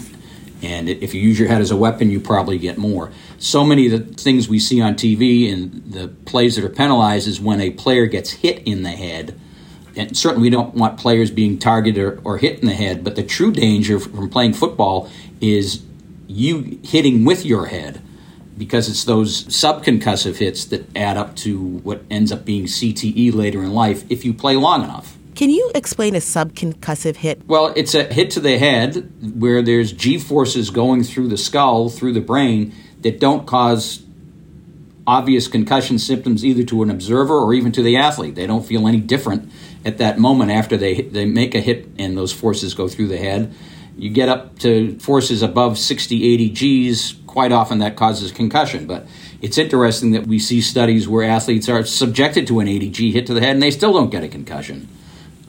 And 0.62 0.88
if 0.88 1.14
you 1.14 1.20
use 1.20 1.38
your 1.38 1.48
head 1.48 1.60
as 1.60 1.70
a 1.70 1.76
weapon, 1.76 2.10
you 2.10 2.18
probably 2.18 2.58
get 2.58 2.78
more. 2.78 3.12
So 3.38 3.64
many 3.64 3.92
of 3.92 3.92
the 3.92 4.14
things 4.14 4.48
we 4.48 4.58
see 4.58 4.80
on 4.80 4.94
TV 4.94 5.52
and 5.52 5.92
the 5.92 6.08
plays 6.08 6.56
that 6.56 6.64
are 6.64 6.70
penalized 6.70 7.28
is 7.28 7.40
when 7.40 7.60
a 7.60 7.70
player 7.70 8.06
gets 8.06 8.30
hit 8.30 8.62
in 8.66 8.82
the 8.82 8.90
head. 8.90 9.38
And 9.94 10.16
certainly, 10.16 10.42
we 10.42 10.50
don't 10.50 10.74
want 10.74 10.98
players 10.98 11.30
being 11.30 11.58
targeted 11.58 12.02
or, 12.02 12.20
or 12.24 12.38
hit 12.38 12.60
in 12.60 12.66
the 12.66 12.74
head, 12.74 13.02
but 13.04 13.16
the 13.16 13.22
true 13.22 13.50
danger 13.50 13.98
from 13.98 14.28
playing 14.28 14.54
football 14.54 15.10
is 15.40 15.82
you 16.26 16.80
hitting 16.82 17.24
with 17.24 17.46
your 17.46 17.66
head 17.66 18.02
because 18.58 18.88
it's 18.88 19.04
those 19.04 19.44
subconcussive 19.44 20.36
hits 20.36 20.64
that 20.66 20.96
add 20.96 21.16
up 21.16 21.36
to 21.36 21.58
what 21.58 22.02
ends 22.10 22.32
up 22.32 22.44
being 22.44 22.64
CTE 22.64 23.34
later 23.34 23.62
in 23.62 23.72
life 23.72 24.04
if 24.10 24.24
you 24.24 24.32
play 24.32 24.56
long 24.56 24.82
enough. 24.82 25.15
Can 25.36 25.50
you 25.50 25.70
explain 25.74 26.14
a 26.14 26.18
subconcussive 26.18 27.16
hit? 27.16 27.46
Well, 27.46 27.70
it's 27.76 27.94
a 27.94 28.04
hit 28.04 28.30
to 28.30 28.40
the 28.40 28.56
head 28.56 29.38
where 29.38 29.60
there's 29.60 29.92
G 29.92 30.16
forces 30.16 30.70
going 30.70 31.04
through 31.04 31.28
the 31.28 31.36
skull, 31.36 31.90
through 31.90 32.14
the 32.14 32.22
brain, 32.22 32.74
that 33.02 33.20
don't 33.20 33.46
cause 33.46 34.02
obvious 35.06 35.46
concussion 35.46 35.98
symptoms 35.98 36.42
either 36.42 36.62
to 36.64 36.82
an 36.82 36.88
observer 36.88 37.34
or 37.34 37.52
even 37.52 37.70
to 37.72 37.82
the 37.82 37.98
athlete. 37.98 38.34
They 38.34 38.46
don't 38.46 38.64
feel 38.64 38.88
any 38.88 38.98
different 38.98 39.52
at 39.84 39.98
that 39.98 40.18
moment 40.18 40.52
after 40.52 40.78
they, 40.78 41.02
they 41.02 41.26
make 41.26 41.54
a 41.54 41.60
hit 41.60 41.86
and 41.98 42.16
those 42.16 42.32
forces 42.32 42.72
go 42.72 42.88
through 42.88 43.08
the 43.08 43.18
head. 43.18 43.54
You 43.98 44.08
get 44.08 44.30
up 44.30 44.58
to 44.60 44.98
forces 45.00 45.42
above 45.42 45.76
60, 45.76 46.32
80 46.32 46.92
Gs, 46.92 47.12
quite 47.26 47.52
often 47.52 47.80
that 47.80 47.94
causes 47.94 48.32
concussion. 48.32 48.86
But 48.86 49.06
it's 49.42 49.58
interesting 49.58 50.12
that 50.12 50.26
we 50.26 50.38
see 50.38 50.62
studies 50.62 51.06
where 51.06 51.28
athletes 51.28 51.68
are 51.68 51.84
subjected 51.84 52.46
to 52.46 52.60
an 52.60 52.68
80 52.68 52.88
G 52.88 53.12
hit 53.12 53.26
to 53.26 53.34
the 53.34 53.42
head 53.42 53.50
and 53.50 53.62
they 53.62 53.70
still 53.70 53.92
don't 53.92 54.08
get 54.08 54.24
a 54.24 54.28
concussion. 54.28 54.88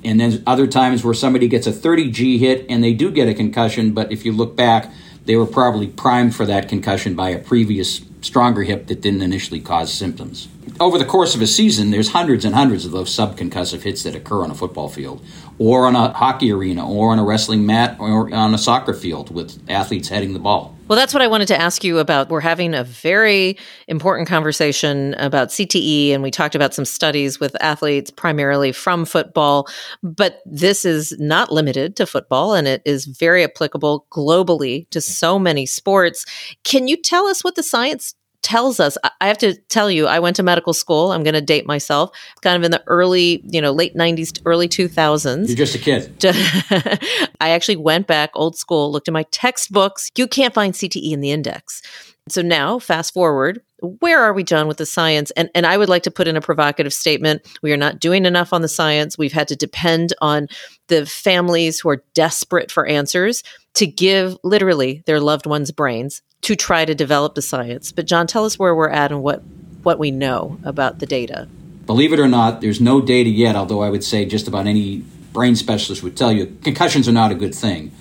And 0.03 0.19
then 0.19 0.43
other 0.45 0.67
times 0.67 1.03
where 1.03 1.13
somebody 1.13 1.47
gets 1.47 1.67
a 1.67 1.71
30 1.71 2.11
G 2.11 2.37
hit 2.37 2.65
and 2.69 2.83
they 2.83 2.93
do 2.93 3.11
get 3.11 3.27
a 3.27 3.33
concussion, 3.33 3.93
but 3.93 4.11
if 4.11 4.25
you 4.25 4.31
look 4.31 4.55
back, 4.55 4.91
they 5.25 5.35
were 5.35 5.45
probably 5.45 5.87
primed 5.87 6.35
for 6.35 6.45
that 6.45 6.69
concussion 6.69 7.15
by 7.15 7.29
a 7.31 7.39
previous 7.39 8.01
stronger 8.21 8.63
hip 8.63 8.87
that 8.87 9.01
didn't 9.01 9.21
initially 9.21 9.59
cause 9.59 9.91
symptoms. 9.93 10.47
Over 10.79 10.97
the 10.97 11.05
course 11.05 11.35
of 11.35 11.41
a 11.41 11.47
season, 11.47 11.91
there's 11.91 12.09
hundreds 12.11 12.45
and 12.45 12.53
hundreds 12.53 12.85
of 12.85 12.91
those 12.91 13.09
subconcussive 13.09 13.81
hits 13.81 14.03
that 14.03 14.15
occur 14.15 14.43
on 14.43 14.51
a 14.51 14.55
football 14.55 14.89
field, 14.89 15.23
or 15.57 15.85
on 15.85 15.95
a 15.95 16.13
hockey 16.13 16.51
arena, 16.51 16.87
or 16.87 17.11
on 17.11 17.19
a 17.19 17.23
wrestling 17.23 17.65
mat, 17.65 17.97
or 17.99 18.33
on 18.33 18.53
a 18.53 18.57
soccer 18.57 18.93
field 18.93 19.33
with 19.33 19.59
athletes 19.69 20.09
heading 20.09 20.33
the 20.33 20.39
ball. 20.39 20.76
Well, 20.87 20.97
that's 20.97 21.13
what 21.13 21.21
I 21.21 21.27
wanted 21.27 21.49
to 21.49 21.59
ask 21.59 21.83
you 21.83 21.99
about. 21.99 22.29
We're 22.29 22.39
having 22.39 22.73
a 22.73 22.85
very 22.85 23.57
important 23.89 24.29
conversation 24.29 25.15
about 25.15 25.49
CTE, 25.49 26.11
and 26.11 26.23
we 26.23 26.31
talked 26.31 26.55
about 26.55 26.73
some 26.73 26.85
studies 26.85 27.41
with 27.41 27.61
athletes 27.61 28.09
primarily 28.09 28.71
from 28.71 29.03
football. 29.03 29.67
But 30.01 30.39
this 30.45 30.85
is 30.85 31.13
not 31.19 31.51
limited 31.51 31.97
to 31.97 32.05
football, 32.05 32.53
and 32.53 32.69
it 32.69 32.81
is 32.85 33.03
very 33.03 33.43
applicable 33.43 34.07
globally 34.11 34.89
to 34.91 35.01
so 35.01 35.37
many 35.37 35.65
sports. 35.65 36.25
Can 36.63 36.87
you 36.87 36.95
tell 36.95 37.27
us 37.27 37.43
what 37.43 37.55
the 37.55 37.63
science 37.63 38.15
tells 38.47 38.79
us 38.79 38.97
i 39.19 39.27
have 39.27 39.37
to 39.37 39.53
tell 39.67 39.91
you 39.91 40.07
i 40.07 40.19
went 40.19 40.37
to 40.37 40.41
medical 40.41 40.71
school. 40.71 41.11
I'm 41.11 41.21
going 41.21 41.33
to 41.33 41.41
date 41.41 41.67
myself. 41.67 42.17
Kind 42.41 42.55
of 42.55 42.63
in 42.63 42.71
the 42.71 42.81
early 42.87 43.41
you 43.43 43.61
know 43.61 43.71
late 43.71 43.93
90s 43.93 44.41
early 44.45 44.69
2000s 44.69 45.47
you're 45.47 45.57
just 45.57 45.75
a 45.75 45.79
kid. 45.79 46.15
I 47.41 47.49
actually 47.49 47.75
went 47.75 48.07
back 48.07 48.31
old 48.35 48.57
school 48.57 48.89
looked 48.89 49.09
at 49.09 49.13
my 49.13 49.23
textbooks. 49.31 50.09
You 50.17 50.27
can't 50.27 50.53
find 50.53 50.73
cte 50.73 51.11
in 51.11 51.19
the 51.19 51.31
index. 51.31 51.81
So 52.29 52.41
now 52.41 52.79
fast 52.79 53.13
forward 53.13 53.61
where 53.99 54.19
are 54.19 54.33
we 54.33 54.43
john 54.43 54.67
with 54.69 54.77
the 54.77 54.85
science? 54.85 55.29
And 55.31 55.49
and 55.53 55.65
i 55.67 55.75
would 55.77 55.89
like 55.89 56.03
to 56.03 56.11
put 56.11 56.29
in 56.29 56.37
a 56.37 56.41
provocative 56.41 56.93
statement. 56.93 57.41
We 57.61 57.73
are 57.73 57.77
not 57.85 57.99
doing 57.99 58.25
enough 58.25 58.53
on 58.53 58.61
the 58.61 58.69
science. 58.69 59.17
We've 59.17 59.33
had 59.33 59.49
to 59.49 59.57
depend 59.57 60.13
on 60.21 60.47
the 60.87 61.05
families 61.05 61.81
who 61.81 61.89
are 61.89 62.01
desperate 62.13 62.71
for 62.71 62.87
answers 62.87 63.43
to 63.77 63.85
give 63.85 64.35
literally 64.43 65.03
their 65.05 65.19
loved 65.19 65.45
ones 65.45 65.71
brains 65.71 66.23
to 66.41 66.55
try 66.55 66.83
to 66.83 66.95
develop 66.95 67.35
the 67.35 67.43
science. 67.43 67.91
But 67.91 68.07
John, 68.07 68.25
tell 68.25 68.43
us 68.43 68.57
where 68.57 68.73
we're 68.73 68.89
at 68.89 69.11
and 69.11 69.21
what 69.21 69.43
what 69.83 69.99
we 69.99 70.09
know 70.09 70.57
about 70.63 70.97
the 70.97 71.05
data. 71.05 71.47
Believe 71.85 72.11
it 72.11 72.19
or 72.19 72.27
not, 72.27 72.59
there's 72.59 72.81
no 72.81 72.99
data 72.99 73.29
yet, 73.29 73.55
although 73.55 73.81
I 73.81 73.89
would 73.91 74.03
say 74.03 74.25
just 74.25 74.47
about 74.47 74.65
any 74.65 75.03
brain 75.31 75.55
specialist 75.55 76.01
would 76.01 76.17
tell 76.17 76.31
you 76.31 76.57
concussions 76.63 77.07
are 77.07 77.11
not 77.11 77.31
a 77.31 77.35
good 77.35 77.53
thing 77.53 77.91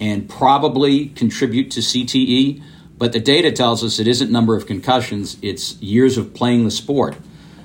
and 0.00 0.28
probably 0.28 1.06
contribute 1.10 1.70
to 1.70 1.80
CTE, 1.80 2.60
but 2.98 3.12
the 3.12 3.20
data 3.20 3.52
tells 3.52 3.84
us 3.84 4.00
it 4.00 4.08
isn't 4.08 4.32
number 4.32 4.56
of 4.56 4.66
concussions, 4.66 5.36
it's 5.42 5.80
years 5.80 6.18
of 6.18 6.34
playing 6.34 6.64
the 6.64 6.70
sport. 6.72 7.16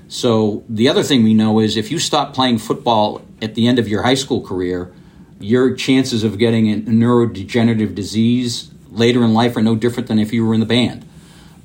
So 0.08 0.64
the 0.70 0.88
other 0.88 1.02
thing 1.02 1.24
we 1.24 1.34
know 1.34 1.60
is 1.60 1.76
if 1.76 1.90
you 1.90 1.98
stop 1.98 2.36
playing 2.36 2.60
football 2.60 3.22
at 3.42 3.56
the 3.56 3.68
end 3.68 3.80
of 3.80 3.88
your 3.88 4.04
high 4.04 4.14
school 4.14 4.42
career, 4.42 4.94
your 5.40 5.76
chances 5.76 6.24
of 6.24 6.38
getting 6.38 6.72
a 6.72 6.78
neurodegenerative 6.78 7.96
disease 7.96 8.72
later 8.90 9.24
in 9.24 9.34
life 9.34 9.58
are 9.58 9.62
no 9.62 9.76
different 9.76 10.08
than 10.08 10.20
if 10.20 10.32
you 10.34 10.46
were 10.46 10.54
in 10.54 10.60
the 10.60 10.66
band. 10.66 11.06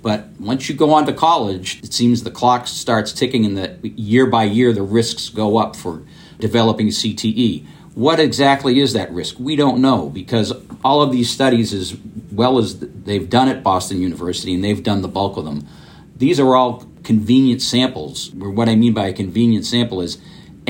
But 0.02 0.28
once 0.38 0.68
you 0.68 0.74
go 0.74 0.92
on 0.92 1.06
to 1.06 1.12
college, 1.12 1.80
it 1.82 1.92
seems 1.92 2.22
the 2.22 2.30
clock 2.30 2.66
starts 2.66 3.12
ticking 3.12 3.44
and 3.44 3.56
that 3.58 3.84
year 3.84 4.26
by 4.26 4.44
year 4.44 4.72
the 4.72 4.82
risks 4.82 5.28
go 5.28 5.58
up 5.58 5.76
for 5.76 6.02
developing 6.38 6.88
CTE. 6.88 7.66
What 7.94 8.18
exactly 8.18 8.80
is 8.80 8.92
that 8.94 9.10
risk? 9.12 9.38
We 9.38 9.56
don't 9.56 9.82
know 9.82 10.08
because 10.08 10.52
all 10.84 11.02
of 11.02 11.12
these 11.12 11.28
studies, 11.28 11.74
as 11.74 11.96
well 12.32 12.58
as 12.58 12.78
they've 12.78 13.28
done 13.28 13.48
at 13.48 13.62
Boston 13.62 14.00
University 14.00 14.54
and 14.54 14.64
they've 14.64 14.82
done 14.82 15.02
the 15.02 15.08
bulk 15.08 15.36
of 15.36 15.44
them, 15.44 15.66
these 16.16 16.40
are 16.40 16.54
all 16.54 16.86
convenient 17.02 17.60
samples. 17.60 18.30
What 18.30 18.68
I 18.68 18.76
mean 18.76 18.94
by 18.94 19.08
a 19.08 19.12
convenient 19.12 19.66
sample 19.66 20.00
is 20.00 20.18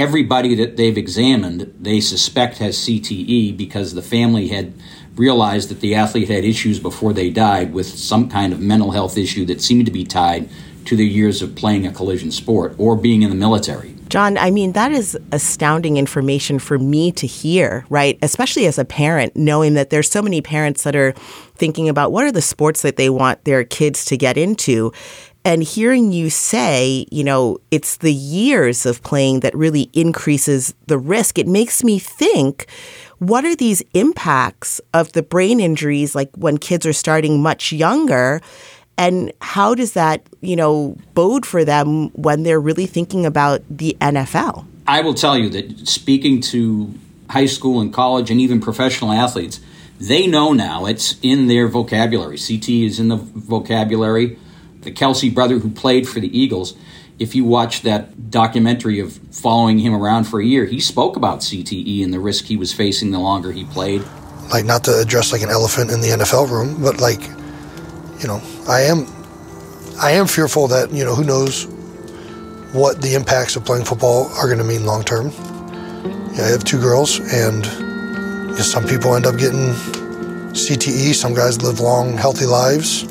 everybody 0.00 0.54
that 0.54 0.78
they've 0.78 0.96
examined, 0.96 1.74
they 1.78 2.00
suspect 2.00 2.56
has 2.58 2.76
CTE 2.78 3.54
because 3.56 3.92
the 3.92 4.02
family 4.02 4.48
had 4.48 4.72
realized 5.14 5.68
that 5.68 5.80
the 5.80 5.94
athlete 5.94 6.30
had 6.30 6.42
issues 6.42 6.80
before 6.80 7.12
they 7.12 7.28
died 7.28 7.74
with 7.74 7.86
some 7.86 8.30
kind 8.30 8.54
of 8.54 8.60
mental 8.60 8.92
health 8.92 9.18
issue 9.18 9.44
that 9.44 9.60
seemed 9.60 9.84
to 9.84 9.92
be 9.92 10.04
tied 10.04 10.48
to 10.86 10.96
their 10.96 11.04
years 11.04 11.42
of 11.42 11.54
playing 11.54 11.86
a 11.86 11.92
collision 11.92 12.30
sport 12.30 12.74
or 12.78 12.96
being 12.96 13.20
in 13.20 13.28
the 13.28 13.36
military. 13.36 13.94
John, 14.08 14.38
I 14.38 14.50
mean, 14.50 14.72
that 14.72 14.90
is 14.90 15.16
astounding 15.30 15.96
information 15.96 16.58
for 16.58 16.78
me 16.78 17.12
to 17.12 17.28
hear, 17.28 17.84
right? 17.90 18.18
Especially 18.22 18.66
as 18.66 18.76
a 18.76 18.84
parent, 18.84 19.36
knowing 19.36 19.74
that 19.74 19.90
there's 19.90 20.10
so 20.10 20.20
many 20.20 20.40
parents 20.40 20.82
that 20.82 20.96
are 20.96 21.12
thinking 21.54 21.88
about 21.88 22.10
what 22.10 22.24
are 22.24 22.32
the 22.32 22.42
sports 22.42 22.82
that 22.82 22.96
they 22.96 23.08
want 23.08 23.44
their 23.44 23.62
kids 23.62 24.04
to 24.06 24.16
get 24.16 24.36
into. 24.36 24.92
And 25.44 25.62
hearing 25.62 26.12
you 26.12 26.28
say, 26.28 27.06
you 27.10 27.24
know, 27.24 27.58
it's 27.70 27.96
the 27.98 28.12
years 28.12 28.84
of 28.84 29.02
playing 29.02 29.40
that 29.40 29.54
really 29.54 29.88
increases 29.94 30.74
the 30.86 30.98
risk, 30.98 31.38
it 31.38 31.48
makes 31.48 31.82
me 31.82 31.98
think 31.98 32.66
what 33.18 33.44
are 33.44 33.54
these 33.54 33.82
impacts 33.94 34.80
of 34.94 35.12
the 35.12 35.22
brain 35.22 35.60
injuries, 35.60 36.14
like 36.14 36.30
when 36.36 36.58
kids 36.58 36.86
are 36.86 36.92
starting 36.92 37.42
much 37.42 37.72
younger? 37.72 38.40
And 38.96 39.32
how 39.40 39.74
does 39.74 39.92
that, 39.92 40.22
you 40.40 40.56
know, 40.56 40.96
bode 41.14 41.46
for 41.46 41.64
them 41.64 42.10
when 42.10 42.42
they're 42.42 42.60
really 42.60 42.86
thinking 42.86 43.24
about 43.24 43.62
the 43.70 43.96
NFL? 44.00 44.66
I 44.86 45.02
will 45.02 45.14
tell 45.14 45.38
you 45.38 45.48
that 45.50 45.86
speaking 45.86 46.40
to 46.42 46.92
high 47.30 47.46
school 47.46 47.80
and 47.80 47.92
college 47.92 48.30
and 48.30 48.40
even 48.40 48.60
professional 48.60 49.12
athletes, 49.12 49.60
they 49.98 50.26
know 50.26 50.52
now 50.52 50.86
it's 50.86 51.16
in 51.22 51.46
their 51.46 51.68
vocabulary. 51.68 52.38
CT 52.38 52.68
is 52.68 52.98
in 52.98 53.08
the 53.08 53.16
vocabulary. 53.16 54.38
The 54.82 54.92
Kelce 54.92 55.32
brother 55.32 55.58
who 55.58 55.70
played 55.70 56.08
for 56.08 56.20
the 56.20 56.38
Eagles, 56.38 56.74
if 57.18 57.34
you 57.34 57.44
watch 57.44 57.82
that 57.82 58.30
documentary 58.30 58.98
of 58.98 59.12
following 59.30 59.78
him 59.78 59.94
around 59.94 60.24
for 60.24 60.40
a 60.40 60.44
year, 60.44 60.64
he 60.64 60.80
spoke 60.80 61.16
about 61.16 61.40
CTE 61.40 62.02
and 62.02 62.14
the 62.14 62.18
risk 62.18 62.46
he 62.46 62.56
was 62.56 62.72
facing 62.72 63.10
the 63.10 63.18
longer 63.18 63.52
he 63.52 63.64
played. 63.64 64.02
Like, 64.50 64.64
not 64.64 64.84
to 64.84 64.98
address 64.98 65.32
like 65.32 65.42
an 65.42 65.50
elephant 65.50 65.90
in 65.90 66.00
the 66.00 66.08
NFL 66.08 66.50
room, 66.50 66.82
but 66.82 67.00
like, 67.00 67.20
you 68.22 68.26
know, 68.26 68.40
I 68.68 68.82
am, 68.82 69.06
I 70.00 70.12
am 70.12 70.26
fearful 70.26 70.66
that 70.68 70.92
you 70.92 71.04
know 71.04 71.14
who 71.14 71.24
knows 71.24 71.66
what 72.72 73.02
the 73.02 73.14
impacts 73.14 73.56
of 73.56 73.64
playing 73.64 73.84
football 73.84 74.28
are 74.38 74.46
going 74.46 74.58
to 74.58 74.64
mean 74.64 74.86
long 74.86 75.02
term. 75.02 75.30
I 76.38 76.46
have 76.46 76.64
two 76.64 76.80
girls, 76.80 77.20
and 77.32 77.66
some 78.56 78.86
people 78.86 79.14
end 79.14 79.26
up 79.26 79.36
getting 79.36 79.74
CTE. 80.54 81.14
Some 81.14 81.34
guys 81.34 81.60
live 81.62 81.80
long, 81.80 82.16
healthy 82.16 82.46
lives. 82.46 83.09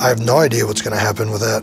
I 0.00 0.08
have 0.08 0.18
no 0.18 0.38
idea 0.38 0.66
what's 0.66 0.80
going 0.80 0.96
to 0.96 1.00
happen 1.00 1.30
with 1.30 1.42
that. 1.42 1.62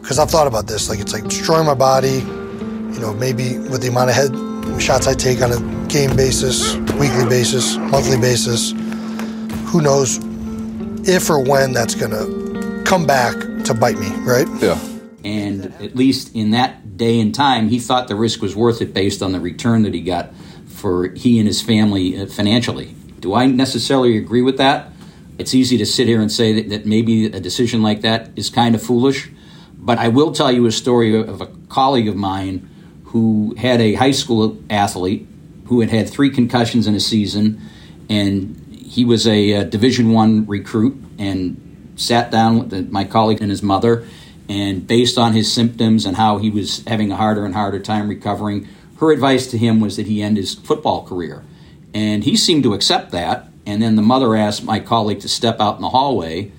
Because 0.00 0.18
I've 0.18 0.28
thought 0.28 0.48
about 0.48 0.66
this. 0.66 0.88
Like, 0.88 0.98
it's 0.98 1.12
like 1.12 1.22
destroying 1.22 1.66
my 1.66 1.74
body, 1.74 2.18
you 2.18 3.00
know, 3.00 3.14
maybe 3.14 3.58
with 3.58 3.80
the 3.80 3.88
amount 3.88 4.10
of 4.10 4.16
head 4.16 4.82
shots 4.82 5.06
I 5.06 5.14
take 5.14 5.40
on 5.40 5.52
a 5.52 5.86
game 5.86 6.16
basis, 6.16 6.74
weekly 6.98 7.26
basis, 7.28 7.76
monthly 7.76 8.18
basis. 8.18 8.72
Who 9.70 9.80
knows 9.80 10.18
if 11.08 11.30
or 11.30 11.38
when 11.38 11.72
that's 11.72 11.94
going 11.94 12.10
to 12.10 12.82
come 12.84 13.06
back 13.06 13.34
to 13.64 13.72
bite 13.72 13.98
me, 13.98 14.08
right? 14.22 14.48
Yeah. 14.60 14.78
And 15.24 15.66
at 15.80 15.94
least 15.94 16.34
in 16.34 16.50
that 16.50 16.96
day 16.96 17.20
and 17.20 17.32
time, 17.32 17.68
he 17.68 17.78
thought 17.78 18.08
the 18.08 18.16
risk 18.16 18.42
was 18.42 18.56
worth 18.56 18.82
it 18.82 18.92
based 18.92 19.22
on 19.22 19.30
the 19.30 19.38
return 19.38 19.82
that 19.84 19.94
he 19.94 20.00
got 20.00 20.34
for 20.66 21.08
he 21.14 21.38
and 21.38 21.46
his 21.46 21.62
family 21.62 22.20
uh, 22.20 22.26
financially. 22.26 22.96
Do 23.20 23.32
I 23.32 23.46
necessarily 23.46 24.18
agree 24.18 24.42
with 24.42 24.58
that? 24.58 24.90
It's 25.38 25.54
easy 25.54 25.78
to 25.78 25.86
sit 25.86 26.06
here 26.06 26.20
and 26.20 26.30
say 26.30 26.52
that, 26.52 26.68
that 26.70 26.86
maybe 26.86 27.26
a 27.26 27.40
decision 27.40 27.82
like 27.82 28.02
that 28.02 28.30
is 28.36 28.50
kind 28.50 28.74
of 28.74 28.82
foolish. 28.82 29.30
But 29.76 29.98
I 29.98 30.08
will 30.08 30.32
tell 30.32 30.50
you 30.50 30.66
a 30.66 30.72
story 30.72 31.18
of 31.18 31.40
a 31.40 31.46
colleague 31.68 32.08
of 32.08 32.16
mine 32.16 32.68
who 33.06 33.54
had 33.56 33.80
a 33.80 33.94
high 33.94 34.12
school 34.12 34.56
athlete 34.70 35.26
who 35.66 35.80
had 35.80 35.90
had 35.90 36.08
three 36.08 36.30
concussions 36.30 36.86
in 36.86 36.94
a 36.94 37.00
season, 37.00 37.60
and 38.08 38.60
he 38.70 39.04
was 39.04 39.26
a, 39.26 39.52
a 39.52 39.64
Division 39.64 40.12
One 40.12 40.46
recruit 40.46 40.96
and 41.18 41.92
sat 41.96 42.30
down 42.30 42.58
with 42.58 42.70
the, 42.70 42.82
my 42.82 43.04
colleague 43.04 43.40
and 43.40 43.50
his 43.50 43.62
mother, 43.62 44.06
and 44.48 44.86
based 44.86 45.16
on 45.16 45.32
his 45.32 45.52
symptoms 45.52 46.04
and 46.04 46.16
how 46.16 46.38
he 46.38 46.50
was 46.50 46.84
having 46.86 47.10
a 47.10 47.16
harder 47.16 47.44
and 47.44 47.54
harder 47.54 47.78
time 47.78 48.08
recovering, 48.08 48.68
her 48.98 49.10
advice 49.10 49.46
to 49.48 49.58
him 49.58 49.80
was 49.80 49.96
that 49.96 50.06
he 50.06 50.22
end 50.22 50.36
his 50.36 50.54
football 50.54 51.04
career. 51.06 51.44
And 51.94 52.24
he 52.24 52.36
seemed 52.36 52.62
to 52.64 52.74
accept 52.74 53.10
that. 53.12 53.48
And 53.66 53.82
then 53.82 53.96
the 53.96 54.02
mother 54.02 54.36
asked 54.36 54.64
my 54.64 54.80
colleague 54.80 55.20
to 55.20 55.28
step 55.28 55.60
out 55.60 55.76
in 55.76 55.82
the 55.82 55.90
hallway. 55.90 56.52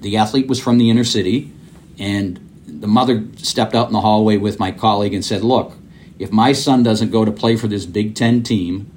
The 0.00 0.16
athlete 0.16 0.48
was 0.48 0.60
from 0.60 0.78
the 0.78 0.90
inner 0.90 1.04
city, 1.04 1.52
and 1.98 2.38
the 2.66 2.86
mother 2.86 3.24
stepped 3.36 3.74
out 3.74 3.86
in 3.86 3.92
the 3.92 4.00
hallway 4.00 4.36
with 4.36 4.58
my 4.58 4.70
colleague 4.70 5.14
and 5.14 5.24
said, 5.24 5.42
Look, 5.42 5.74
if 6.18 6.32
my 6.32 6.52
son 6.52 6.82
doesn't 6.82 7.10
go 7.10 7.24
to 7.24 7.32
play 7.32 7.56
for 7.56 7.68
this 7.68 7.86
Big 7.86 8.14
Ten 8.14 8.42
team 8.42 8.90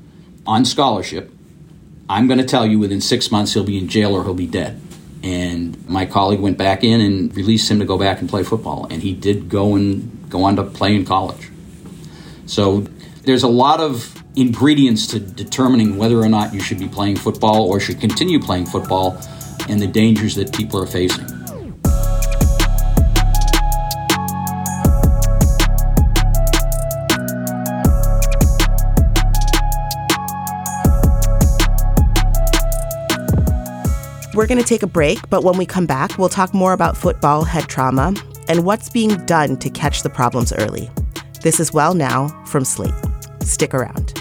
on 0.45 0.65
scholarship, 0.65 1.31
I'm 2.09 2.27
going 2.27 2.39
to 2.39 2.45
tell 2.45 2.65
you 2.65 2.79
within 2.79 2.99
six 2.99 3.31
months 3.31 3.53
he'll 3.53 3.63
be 3.63 3.77
in 3.77 3.87
jail 3.87 4.15
or 4.15 4.23
he'll 4.23 4.33
be 4.33 4.47
dead. 4.47 4.81
And 5.23 5.87
my 5.87 6.05
colleague 6.05 6.39
went 6.39 6.57
back 6.57 6.83
in 6.83 6.99
and 6.99 7.35
released 7.35 7.69
him 7.69 7.79
to 7.79 7.85
go 7.85 7.97
back 7.97 8.21
and 8.21 8.29
play 8.29 8.43
football. 8.43 8.87
And 8.89 9.03
he 9.03 9.13
did 9.13 9.49
go 9.49 9.75
and 9.75 10.29
go 10.29 10.43
on 10.43 10.55
to 10.55 10.63
play 10.63 10.95
in 10.95 11.05
college. 11.05 11.49
So 12.47 12.81
there's 13.23 13.43
a 13.43 13.47
lot 13.47 13.79
of 13.79 14.20
ingredients 14.35 15.07
to 15.07 15.19
determining 15.19 15.97
whether 15.97 16.19
or 16.19 16.29
not 16.29 16.53
you 16.53 16.61
should 16.61 16.79
be 16.79 16.87
playing 16.87 17.17
football 17.17 17.67
or 17.67 17.79
should 17.79 17.99
continue 17.99 18.39
playing 18.39 18.65
football 18.65 19.17
and 19.69 19.79
the 19.81 19.87
dangers 19.87 20.35
that 20.35 20.53
people 20.53 20.81
are 20.81 20.87
facing. 20.87 21.25
We're 34.33 34.47
going 34.47 34.59
to 34.59 34.65
take 34.65 34.81
a 34.81 34.87
break, 34.87 35.29
but 35.29 35.43
when 35.43 35.57
we 35.57 35.65
come 35.65 35.85
back, 35.85 36.17
we'll 36.17 36.29
talk 36.29 36.53
more 36.53 36.71
about 36.71 36.95
football 36.95 37.43
head 37.43 37.67
trauma 37.67 38.13
and 38.47 38.65
what's 38.65 38.89
being 38.89 39.23
done 39.25 39.57
to 39.57 39.69
catch 39.69 40.03
the 40.03 40.09
problems 40.09 40.53
early. 40.53 40.89
This 41.41 41.59
is 41.59 41.73
Well 41.73 41.93
Now 41.93 42.29
from 42.45 42.63
Slate. 42.63 42.93
Stick 43.41 43.73
around. 43.73 44.20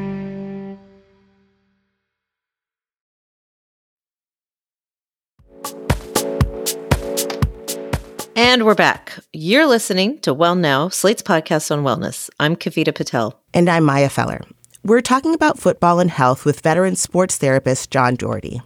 And 8.51 8.65
we're 8.65 8.75
back. 8.75 9.13
You're 9.31 9.65
listening 9.65 10.19
to 10.23 10.33
Well 10.33 10.55
Now, 10.55 10.89
Slate's 10.89 11.21
podcast 11.21 11.71
on 11.71 11.85
wellness. 11.85 12.29
I'm 12.37 12.57
Kavita 12.57 12.93
Patel. 12.93 13.39
And 13.53 13.69
I'm 13.69 13.85
Maya 13.85 14.09
Feller. 14.09 14.41
We're 14.83 14.99
talking 14.99 15.33
about 15.33 15.57
football 15.57 16.01
and 16.01 16.11
health 16.11 16.43
with 16.43 16.59
veteran 16.59 16.97
sports 16.97 17.37
therapist 17.37 17.91
John 17.91 18.15
Doherty. 18.15 18.61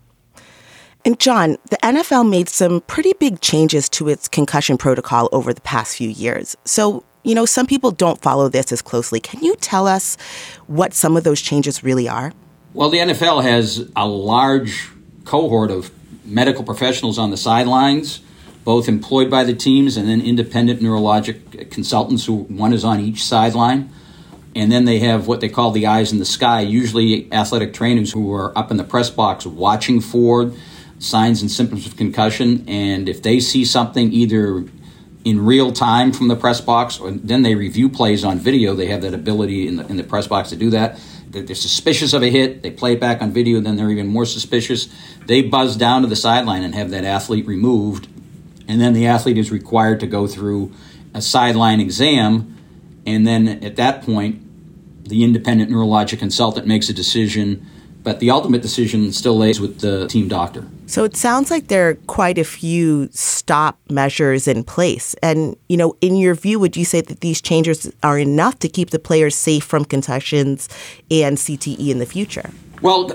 And 1.05 1.19
John, 1.19 1.57
the 1.69 1.77
NFL 1.83 2.27
made 2.27 2.49
some 2.49 2.81
pretty 2.81 3.13
big 3.19 3.41
changes 3.41 3.87
to 3.89 4.09
its 4.09 4.27
concussion 4.27 4.75
protocol 4.75 5.29
over 5.31 5.53
the 5.53 5.61
past 5.61 5.97
few 5.97 6.09
years. 6.09 6.57
So, 6.65 7.05
you 7.23 7.35
know, 7.35 7.45
some 7.45 7.67
people 7.67 7.91
don't 7.91 8.19
follow 8.19 8.49
this 8.49 8.71
as 8.71 8.81
closely. 8.81 9.19
Can 9.19 9.43
you 9.43 9.55
tell 9.57 9.85
us 9.85 10.17
what 10.65 10.95
some 10.95 11.15
of 11.15 11.23
those 11.23 11.41
changes 11.41 11.83
really 11.83 12.09
are? 12.09 12.33
Well, 12.73 12.89
the 12.89 12.97
NFL 12.97 13.43
has 13.43 13.87
a 13.95 14.07
large 14.07 14.89
cohort 15.25 15.69
of 15.69 15.91
medical 16.25 16.63
professionals 16.63 17.19
on 17.19 17.29
the 17.29 17.37
sidelines 17.37 18.21
both 18.65 18.89
employed 18.89 19.29
by 19.29 19.43
the 19.43 19.53
teams 19.53 19.95
and 19.95 20.09
then 20.09 20.19
independent 20.19 20.81
neurologic 20.81 21.69
consultants 21.69 22.25
who 22.25 22.33
one 22.33 22.73
is 22.73 22.83
on 22.83 22.99
each 22.99 23.23
sideline. 23.23 23.89
And 24.55 24.71
then 24.71 24.85
they 24.85 24.99
have 24.99 25.27
what 25.27 25.39
they 25.39 25.49
call 25.49 25.71
the 25.71 25.85
eyes 25.85 26.11
in 26.11 26.17
the 26.17 26.25
sky, 26.25 26.61
usually 26.61 27.31
athletic 27.31 27.73
trainers 27.73 28.11
who 28.11 28.33
are 28.33 28.57
up 28.57 28.71
in 28.71 28.77
the 28.77 28.83
press 28.83 29.09
box 29.09 29.45
watching 29.45 30.01
for 30.01 30.51
signs 30.97 31.41
and 31.41 31.51
symptoms 31.51 31.85
of 31.85 31.95
concussion. 31.95 32.65
And 32.67 33.07
if 33.07 33.21
they 33.21 33.39
see 33.39 33.65
something 33.65 34.11
either 34.11 34.65
in 35.23 35.45
real 35.45 35.71
time 35.71 36.11
from 36.11 36.27
the 36.27 36.35
press 36.35 36.59
box, 36.59 36.99
or 36.99 37.11
then 37.11 37.43
they 37.43 37.53
review 37.53 37.89
plays 37.89 38.23
on 38.23 38.39
video, 38.39 38.73
they 38.73 38.87
have 38.87 39.01
that 39.01 39.13
ability 39.13 39.67
in 39.67 39.75
the, 39.75 39.87
in 39.87 39.97
the 39.97 40.03
press 40.03 40.25
box 40.25 40.49
to 40.49 40.55
do 40.55 40.71
that. 40.71 40.99
They're 41.29 41.53
suspicious 41.53 42.13
of 42.13 42.23
a 42.23 42.29
hit, 42.29 42.63
they 42.63 42.71
play 42.71 42.93
it 42.93 42.99
back 42.99 43.21
on 43.21 43.31
video, 43.31 43.59
then 43.59 43.75
they're 43.75 43.91
even 43.91 44.07
more 44.07 44.25
suspicious. 44.25 44.87
They 45.25 45.41
buzz 45.41 45.75
down 45.75 46.03
to 46.03 46.07
the 46.07 46.15
sideline 46.15 46.63
and 46.63 46.73
have 46.73 46.91
that 46.91 47.03
athlete 47.03 47.45
removed 47.45 48.07
and 48.67 48.81
then 48.81 48.93
the 48.93 49.07
athlete 49.07 49.37
is 49.37 49.51
required 49.51 49.99
to 50.01 50.07
go 50.07 50.27
through 50.27 50.71
a 51.13 51.21
sideline 51.21 51.79
exam, 51.79 52.55
and 53.05 53.25
then 53.25 53.47
at 53.63 53.75
that 53.77 54.01
point, 54.03 54.41
the 55.07 55.23
independent 55.23 55.69
neurologic 55.69 56.19
consultant 56.19 56.67
makes 56.67 56.89
a 56.89 56.93
decision, 56.93 57.65
but 58.03 58.19
the 58.19 58.31
ultimate 58.31 58.61
decision 58.61 59.11
still 59.13 59.37
lays 59.37 59.59
with 59.59 59.79
the 59.79 60.07
team 60.07 60.27
doctor. 60.27 60.65
So 60.87 61.03
it 61.03 61.15
sounds 61.15 61.49
like 61.49 61.67
there 61.67 61.89
are 61.89 61.95
quite 62.07 62.37
a 62.37 62.43
few 62.43 63.09
stop 63.11 63.79
measures 63.89 64.47
in 64.47 64.63
place. 64.63 65.15
And, 65.23 65.55
you 65.67 65.77
know, 65.77 65.95
in 66.01 66.15
your 66.15 66.35
view, 66.35 66.59
would 66.59 66.77
you 66.77 66.85
say 66.85 67.01
that 67.01 67.21
these 67.21 67.41
changes 67.41 67.91
are 68.03 68.19
enough 68.19 68.59
to 68.59 68.69
keep 68.69 68.91
the 68.91 68.99
players 68.99 69.35
safe 69.35 69.63
from 69.63 69.85
concussions 69.85 70.69
and 71.09 71.37
CTE 71.37 71.89
in 71.89 71.97
the 71.97 72.05
future? 72.05 72.51
Well, 72.81 73.11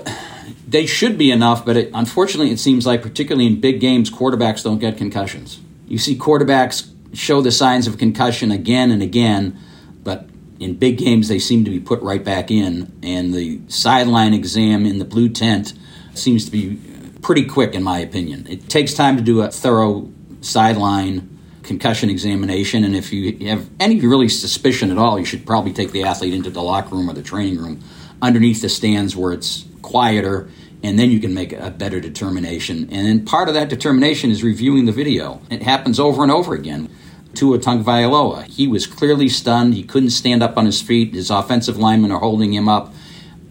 they 0.67 0.85
should 0.85 1.17
be 1.17 1.31
enough, 1.31 1.65
but 1.65 1.77
it, 1.77 1.91
unfortunately, 1.93 2.51
it 2.51 2.59
seems 2.59 2.85
like, 2.85 3.01
particularly 3.01 3.47
in 3.47 3.59
big 3.59 3.79
games, 3.79 4.09
quarterbacks 4.09 4.63
don't 4.63 4.79
get 4.79 4.97
concussions. 4.97 5.59
You 5.87 5.97
see 5.97 6.17
quarterbacks 6.17 6.89
show 7.13 7.41
the 7.41 7.51
signs 7.51 7.87
of 7.87 7.97
concussion 7.97 8.51
again 8.51 8.91
and 8.91 9.03
again, 9.03 9.59
but 10.03 10.29
in 10.59 10.75
big 10.75 10.97
games, 10.97 11.27
they 11.27 11.39
seem 11.39 11.65
to 11.65 11.71
be 11.71 11.79
put 11.79 12.01
right 12.01 12.23
back 12.23 12.51
in. 12.51 12.91
And 13.03 13.33
the 13.33 13.61
sideline 13.67 14.33
exam 14.33 14.85
in 14.85 14.99
the 14.99 15.05
blue 15.05 15.29
tent 15.29 15.73
seems 16.13 16.45
to 16.45 16.51
be 16.51 16.79
pretty 17.21 17.45
quick, 17.45 17.73
in 17.73 17.83
my 17.83 17.99
opinion. 17.99 18.47
It 18.49 18.69
takes 18.69 18.93
time 18.93 19.17
to 19.17 19.23
do 19.23 19.41
a 19.41 19.49
thorough 19.49 20.09
sideline 20.41 21.27
concussion 21.63 22.09
examination, 22.09 22.83
and 22.83 22.95
if 22.95 23.13
you 23.13 23.47
have 23.47 23.69
any 23.79 23.99
really 23.99 24.27
suspicion 24.29 24.91
at 24.91 24.97
all, 24.97 25.19
you 25.19 25.25
should 25.25 25.45
probably 25.45 25.71
take 25.71 25.91
the 25.91 26.03
athlete 26.03 26.33
into 26.33 26.49
the 26.49 26.61
locker 26.61 26.95
room 26.95 27.09
or 27.09 27.13
the 27.13 27.21
training 27.21 27.57
room 27.57 27.81
underneath 28.21 28.61
the 28.61 28.69
stands 28.69 29.15
where 29.15 29.33
it's 29.33 29.65
quieter 29.81 30.49
and 30.83 30.97
then 30.97 31.11
you 31.11 31.19
can 31.19 31.33
make 31.33 31.53
a 31.53 31.69
better 31.69 31.99
determination. 31.99 32.89
And 32.91 33.05
then 33.05 33.25
part 33.25 33.47
of 33.47 33.53
that 33.53 33.69
determination 33.69 34.31
is 34.31 34.43
reviewing 34.43 34.85
the 34.85 34.91
video. 34.91 35.41
It 35.49 35.61
happens 35.61 35.99
over 35.99 36.23
and 36.23 36.31
over 36.31 36.55
again. 36.55 36.89
Tua 37.35 37.59
Tagovailoa, 37.59 38.45
he 38.45 38.67
was 38.67 38.87
clearly 38.87 39.29
stunned. 39.29 39.73
He 39.73 39.83
couldn't 39.83 40.09
stand 40.09 40.43
up 40.43 40.57
on 40.57 40.65
his 40.65 40.81
feet. 40.81 41.13
His 41.13 41.29
offensive 41.29 41.77
linemen 41.77 42.11
are 42.11 42.19
holding 42.19 42.51
him 42.51 42.67
up, 42.67 42.93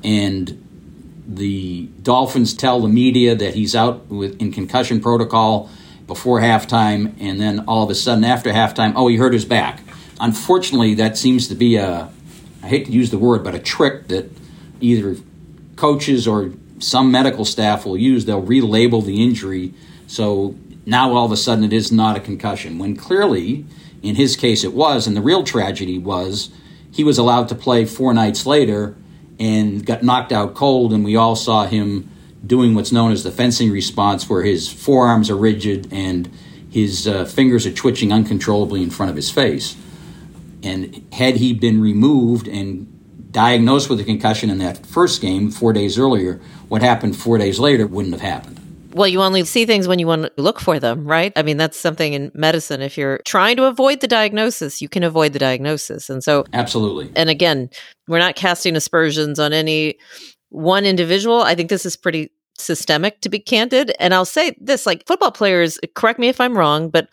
and 0.04 0.66
the 1.26 1.88
Dolphins 2.02 2.52
tell 2.52 2.80
the 2.80 2.88
media 2.88 3.34
that 3.34 3.54
he's 3.54 3.74
out 3.74 4.08
with 4.08 4.40
in 4.40 4.52
concussion 4.52 5.00
protocol. 5.00 5.70
before 6.10 6.40
halftime, 6.40 7.14
and 7.20 7.40
then 7.40 7.60
all 7.68 7.84
of 7.84 7.90
a 7.90 7.94
sudden 7.94 8.24
after 8.24 8.50
halftime, 8.50 8.92
oh, 8.96 9.06
he 9.06 9.14
hurt 9.14 9.32
his 9.32 9.44
back. 9.44 9.80
Unfortunately, 10.18 10.94
that 10.94 11.16
seems 11.16 11.46
to 11.46 11.54
be 11.54 11.76
a, 11.76 12.10
I 12.64 12.66
hate 12.66 12.86
to 12.86 12.90
use 12.90 13.12
the 13.12 13.18
word, 13.18 13.44
but 13.44 13.54
a 13.54 13.60
trick 13.60 14.08
that 14.08 14.28
either 14.80 15.16
coaches 15.76 16.26
or 16.26 16.52
some 16.78 17.10
medical 17.10 17.44
staff 17.44 17.84
will 17.84 17.96
use. 17.96 18.24
They'll 18.24 18.42
relabel 18.42 19.04
the 19.04 19.22
injury. 19.22 19.74
So 20.06 20.56
now 20.86 21.12
all 21.12 21.26
of 21.26 21.32
a 21.32 21.36
sudden 21.36 21.64
it 21.64 21.72
is 21.72 21.92
not 21.92 22.16
a 22.16 22.20
concussion, 22.20 22.78
when 22.78 22.96
clearly, 22.96 23.64
in 24.02 24.14
his 24.16 24.36
case, 24.36 24.64
it 24.64 24.72
was. 24.72 25.06
And 25.06 25.16
the 25.16 25.20
real 25.20 25.44
tragedy 25.44 25.98
was 25.98 26.50
he 26.92 27.04
was 27.04 27.18
allowed 27.18 27.48
to 27.48 27.54
play 27.54 27.84
four 27.84 28.12
nights 28.12 28.46
later 28.46 28.96
and 29.38 29.84
got 29.86 30.02
knocked 30.02 30.32
out 30.32 30.54
cold, 30.54 30.92
and 30.92 31.04
we 31.04 31.16
all 31.16 31.36
saw 31.36 31.66
him 31.66 32.10
doing 32.46 32.74
what's 32.74 32.92
known 32.92 33.12
as 33.12 33.22
the 33.22 33.30
fencing 33.30 33.70
response, 33.70 34.28
where 34.28 34.42
his 34.42 34.68
forearms 34.68 35.30
are 35.30 35.36
rigid 35.36 35.92
and 35.92 36.30
his 36.70 37.06
uh, 37.06 37.24
fingers 37.24 37.66
are 37.66 37.72
twitching 37.72 38.12
uncontrollably 38.12 38.82
in 38.82 38.90
front 38.90 39.10
of 39.10 39.16
his 39.16 39.30
face. 39.30 39.76
And 40.62 41.06
had 41.12 41.36
he 41.36 41.52
been 41.52 41.80
removed 41.80 42.46
and 42.46 42.99
diagnosed 43.30 43.88
with 43.88 44.00
a 44.00 44.04
concussion 44.04 44.50
in 44.50 44.58
that 44.58 44.84
first 44.86 45.20
game 45.20 45.50
four 45.50 45.72
days 45.72 45.98
earlier, 45.98 46.40
what 46.68 46.82
happened 46.82 47.16
four 47.16 47.38
days 47.38 47.58
later 47.58 47.86
wouldn't 47.86 48.14
have 48.14 48.22
happened. 48.22 48.58
Well, 48.92 49.06
you 49.06 49.22
only 49.22 49.44
see 49.44 49.66
things 49.66 49.86
when 49.86 50.00
you 50.00 50.06
want 50.08 50.22
to 50.22 50.42
look 50.42 50.58
for 50.58 50.80
them, 50.80 51.06
right? 51.06 51.32
I 51.36 51.42
mean, 51.42 51.56
that's 51.56 51.78
something 51.78 52.12
in 52.12 52.32
medicine. 52.34 52.82
If 52.82 52.98
you're 52.98 53.20
trying 53.24 53.56
to 53.58 53.66
avoid 53.66 54.00
the 54.00 54.08
diagnosis, 54.08 54.82
you 54.82 54.88
can 54.88 55.04
avoid 55.04 55.32
the 55.32 55.38
diagnosis. 55.38 56.10
And 56.10 56.24
so, 56.24 56.44
absolutely. 56.52 57.12
And 57.14 57.30
again, 57.30 57.70
we're 58.08 58.18
not 58.18 58.34
casting 58.34 58.74
aspersions 58.74 59.38
on 59.38 59.52
any 59.52 59.96
one 60.48 60.84
individual. 60.84 61.40
I 61.40 61.54
think 61.54 61.70
this 61.70 61.86
is 61.86 61.96
pretty 61.96 62.32
systemic, 62.58 63.20
to 63.20 63.28
be 63.28 63.38
candid. 63.38 63.92
And 64.00 64.12
I'll 64.12 64.24
say 64.24 64.56
this 64.60 64.86
like 64.86 65.06
football 65.06 65.30
players, 65.30 65.78
correct 65.94 66.18
me 66.18 66.28
if 66.28 66.40
I'm 66.40 66.58
wrong, 66.58 66.90
but 66.90 67.08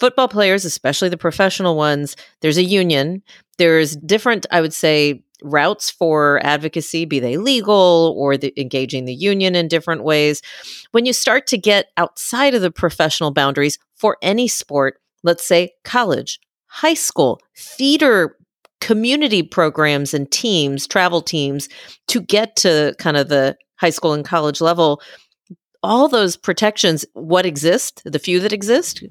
football 0.00 0.28
players, 0.28 0.64
especially 0.64 1.10
the 1.10 1.18
professional 1.18 1.76
ones, 1.76 2.16
there's 2.40 2.56
a 2.56 2.64
union. 2.64 3.22
There's 3.58 3.94
different, 3.96 4.46
I 4.50 4.60
would 4.60 4.72
say, 4.72 5.22
routes 5.44 5.90
for 5.90 6.40
advocacy, 6.42 7.04
be 7.04 7.20
they 7.20 7.36
legal 7.36 8.14
or 8.16 8.36
the, 8.36 8.52
engaging 8.60 9.04
the 9.04 9.14
union 9.14 9.54
in 9.54 9.68
different 9.68 10.02
ways. 10.02 10.42
When 10.90 11.06
you 11.06 11.12
start 11.12 11.46
to 11.48 11.58
get 11.58 11.90
outside 11.96 12.54
of 12.54 12.62
the 12.62 12.70
professional 12.70 13.30
boundaries 13.30 13.78
for 13.94 14.16
any 14.22 14.48
sport, 14.48 14.98
let's 15.22 15.46
say 15.46 15.72
college, 15.84 16.40
high 16.66 16.94
school, 16.94 17.40
theater 17.56 18.36
community 18.80 19.42
programs 19.42 20.12
and 20.12 20.30
teams, 20.30 20.86
travel 20.86 21.22
teams 21.22 21.68
to 22.08 22.20
get 22.20 22.56
to 22.56 22.94
kind 22.98 23.16
of 23.16 23.28
the 23.28 23.56
high 23.76 23.90
school 23.90 24.12
and 24.12 24.24
college 24.24 24.60
level, 24.60 25.00
all 25.82 26.08
those 26.08 26.36
protections, 26.36 27.04
what 27.12 27.46
exist, 27.46 28.02
the 28.04 28.18
few 28.18 28.40
that 28.40 28.52
exist, 28.52 29.04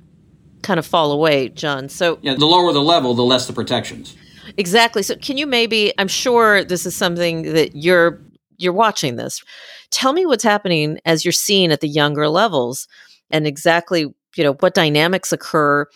kind 0.62 0.80
of 0.80 0.86
fall 0.86 1.12
away, 1.12 1.50
John. 1.50 1.89
So, 1.89 2.19
yeah, 2.22 2.36
the 2.36 2.46
lower 2.46 2.72
the 2.72 2.82
level, 2.82 3.13
the 3.13 3.24
less 3.24 3.48
the 3.48 3.54
protections. 3.54 4.15
Exactly. 4.58 5.02
So 5.04 5.16
can 5.16 5.38
you 5.38 5.48
maybe 5.48 5.94
I'm 5.98 6.08
sure 6.08 6.63
this 6.63 6.86
is 6.86 6.96
something 6.96 7.54
that 7.54 7.76
you're 7.76 8.22
you're 8.58 8.74
watching 8.74 9.16
this. 9.16 9.44
Tell 9.92 10.13
me 10.13 10.26
what's 10.26 10.44
happening 10.44 11.00
as 11.06 11.26
you're 11.26 11.32
seeing 11.32 11.72
at 11.72 11.82
the 11.82 11.88
younger 11.88 12.30
levels 12.30 12.88
and 13.32 13.48
exactly, 13.48 14.13
you 14.36 14.44
know, 14.44 14.54
what 14.54 14.76
dynamics 14.76 15.32
occur. 15.32 15.88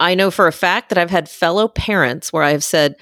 I 0.00 0.14
know 0.14 0.30
for 0.30 0.46
a 0.46 0.52
fact 0.52 0.90
that 0.90 0.98
I've 0.98 1.10
had 1.10 1.28
fellow 1.28 1.68
parents 1.68 2.32
where 2.32 2.42
I 2.42 2.50
have 2.50 2.62
said, 2.62 2.94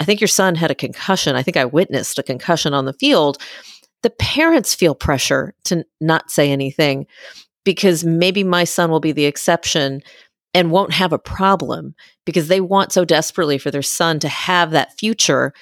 I 0.00 0.04
think 0.04 0.20
your 0.20 0.28
son 0.28 0.54
had 0.56 0.70
a 0.70 0.74
concussion. 0.76 1.36
I 1.36 1.42
think 1.42 1.56
I 1.56 1.64
witnessed 1.64 2.18
a 2.18 2.22
concussion 2.22 2.74
on 2.74 2.84
the 2.84 2.92
field. 2.92 3.38
The 4.02 4.10
parents 4.10 4.74
feel 4.74 4.94
pressure 4.94 5.54
to 5.64 5.84
not 6.00 6.30
say 6.30 6.50
anything 6.50 7.06
because 7.64 8.04
maybe 8.04 8.42
my 8.42 8.64
son 8.64 8.90
will 8.90 9.00
be 9.00 9.12
the 9.12 9.26
exception 9.26 10.02
and 10.54 10.70
won't 10.70 10.92
have 10.92 11.12
a 11.12 11.18
problem 11.18 11.94
because 12.24 12.48
they 12.48 12.60
want 12.60 12.92
so 12.92 13.04
desperately 13.04 13.58
for 13.58 13.70
their 13.70 13.82
son 13.82 14.18
to 14.20 14.28
have 14.28 14.70
that 14.70 14.98
future. 14.98 15.52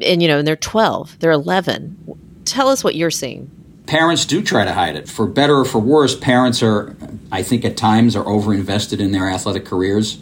And, 0.00 0.20
you 0.20 0.28
know, 0.28 0.38
and 0.38 0.46
they're 0.46 0.56
12, 0.56 1.18
they're 1.20 1.30
11. 1.30 2.42
Tell 2.44 2.68
us 2.68 2.84
what 2.84 2.94
you're 2.94 3.10
seeing. 3.10 3.50
Parents 3.86 4.26
do 4.26 4.42
try 4.42 4.64
to 4.64 4.72
hide 4.72 4.96
it. 4.96 5.08
For 5.08 5.26
better 5.26 5.58
or 5.58 5.64
for 5.64 5.78
worse, 5.78 6.16
parents 6.16 6.62
are, 6.62 6.96
I 7.30 7.42
think 7.42 7.64
at 7.64 7.76
times, 7.76 8.16
are 8.16 8.26
over 8.26 8.52
invested 8.52 9.00
in 9.00 9.12
their 9.12 9.30
athletic 9.30 9.64
careers. 9.64 10.18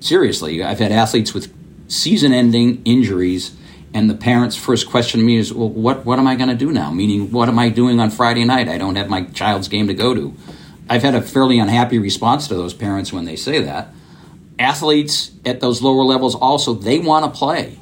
Seriously, 0.00 0.62
I've 0.62 0.78
had 0.78 0.92
athletes 0.92 1.32
with 1.32 1.52
season 1.88 2.32
ending 2.32 2.82
injuries 2.84 3.56
and 3.96 4.10
the 4.10 4.14
parents' 4.14 4.56
first 4.56 4.90
question 4.90 5.20
to 5.20 5.26
me 5.26 5.36
is, 5.36 5.54
"Well, 5.54 5.70
what 5.70 6.04
what 6.04 6.18
am 6.18 6.26
I 6.26 6.36
going 6.36 6.50
to 6.50 6.54
do 6.54 6.70
now? 6.70 6.90
Meaning, 6.90 7.30
what 7.30 7.48
am 7.48 7.58
I 7.58 7.70
doing 7.70 7.98
on 7.98 8.10
Friday 8.10 8.44
night? 8.44 8.68
I 8.68 8.76
don't 8.76 8.96
have 8.96 9.08
my 9.08 9.22
child's 9.22 9.68
game 9.68 9.86
to 9.86 9.94
go 9.94 10.14
to." 10.14 10.34
I've 10.88 11.02
had 11.02 11.14
a 11.14 11.22
fairly 11.22 11.58
unhappy 11.58 11.98
response 11.98 12.48
to 12.48 12.54
those 12.54 12.74
parents 12.74 13.12
when 13.12 13.24
they 13.24 13.36
say 13.36 13.62
that. 13.62 13.92
Athletes 14.58 15.32
at 15.44 15.60
those 15.60 15.82
lower 15.82 16.04
levels 16.04 16.34
also, 16.34 16.74
they 16.74 16.98
want 16.98 17.24
to 17.24 17.38
play. 17.38 17.78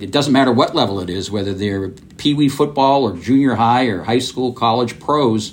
It 0.00 0.10
doesn't 0.10 0.32
matter 0.32 0.52
what 0.52 0.74
level 0.74 1.00
it 1.00 1.10
is, 1.10 1.30
whether 1.30 1.52
they're 1.54 1.88
pee 1.88 2.34
wee 2.34 2.48
football 2.48 3.04
or 3.04 3.16
junior 3.16 3.54
high 3.54 3.86
or 3.86 4.02
high 4.02 4.18
school, 4.18 4.52
college 4.52 4.98
pros, 4.98 5.52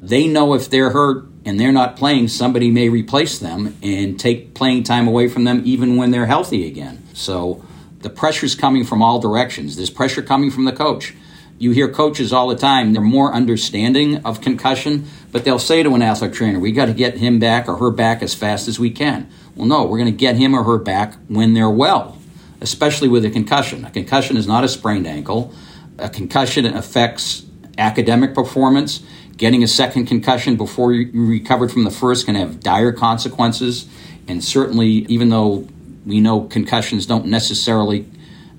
they 0.00 0.28
know 0.28 0.54
if 0.54 0.70
they're 0.70 0.90
hurt 0.90 1.26
and 1.44 1.58
they're 1.58 1.72
not 1.72 1.96
playing, 1.96 2.28
somebody 2.28 2.70
may 2.70 2.88
replace 2.88 3.38
them 3.38 3.76
and 3.82 4.18
take 4.18 4.54
playing 4.54 4.82
time 4.82 5.06
away 5.08 5.28
from 5.28 5.44
them 5.44 5.62
even 5.64 5.96
when 5.96 6.10
they're 6.10 6.26
healthy 6.26 6.66
again. 6.66 7.02
So 7.12 7.64
the 8.00 8.10
pressure's 8.10 8.54
coming 8.54 8.84
from 8.84 9.02
all 9.02 9.18
directions. 9.18 9.76
There's 9.76 9.90
pressure 9.90 10.22
coming 10.22 10.50
from 10.50 10.64
the 10.64 10.72
coach. 10.72 11.14
You 11.58 11.70
hear 11.70 11.88
coaches 11.88 12.32
all 12.32 12.48
the 12.48 12.56
time, 12.56 12.92
they're 12.92 13.02
more 13.02 13.32
understanding 13.32 14.24
of 14.26 14.42
concussion, 14.42 15.06
but 15.36 15.44
they'll 15.44 15.58
say 15.58 15.82
to 15.82 15.94
an 15.94 16.00
athletic 16.00 16.34
trainer, 16.34 16.58
we 16.58 16.72
got 16.72 16.86
to 16.86 16.94
get 16.94 17.18
him 17.18 17.38
back 17.38 17.68
or 17.68 17.76
her 17.76 17.90
back 17.90 18.22
as 18.22 18.34
fast 18.34 18.68
as 18.68 18.78
we 18.78 18.88
can. 18.88 19.28
Well, 19.54 19.66
no, 19.66 19.84
we're 19.84 19.98
going 19.98 20.10
to 20.10 20.16
get 20.16 20.34
him 20.36 20.54
or 20.54 20.64
her 20.64 20.78
back 20.78 21.12
when 21.28 21.52
they're 21.52 21.68
well, 21.68 22.16
especially 22.62 23.08
with 23.08 23.22
a 23.26 23.28
concussion. 23.28 23.84
A 23.84 23.90
concussion 23.90 24.38
is 24.38 24.46
not 24.46 24.64
a 24.64 24.68
sprained 24.70 25.06
ankle. 25.06 25.52
A 25.98 26.08
concussion 26.08 26.64
affects 26.64 27.44
academic 27.76 28.34
performance. 28.34 29.02
Getting 29.36 29.62
a 29.62 29.68
second 29.68 30.06
concussion 30.06 30.56
before 30.56 30.94
you 30.94 31.10
recovered 31.12 31.70
from 31.70 31.84
the 31.84 31.90
first 31.90 32.24
can 32.24 32.34
have 32.34 32.60
dire 32.60 32.92
consequences. 32.92 33.90
And 34.26 34.42
certainly, 34.42 34.88
even 34.88 35.28
though 35.28 35.68
we 36.06 36.18
know 36.18 36.44
concussions 36.44 37.04
don't 37.04 37.26
necessarily 37.26 38.08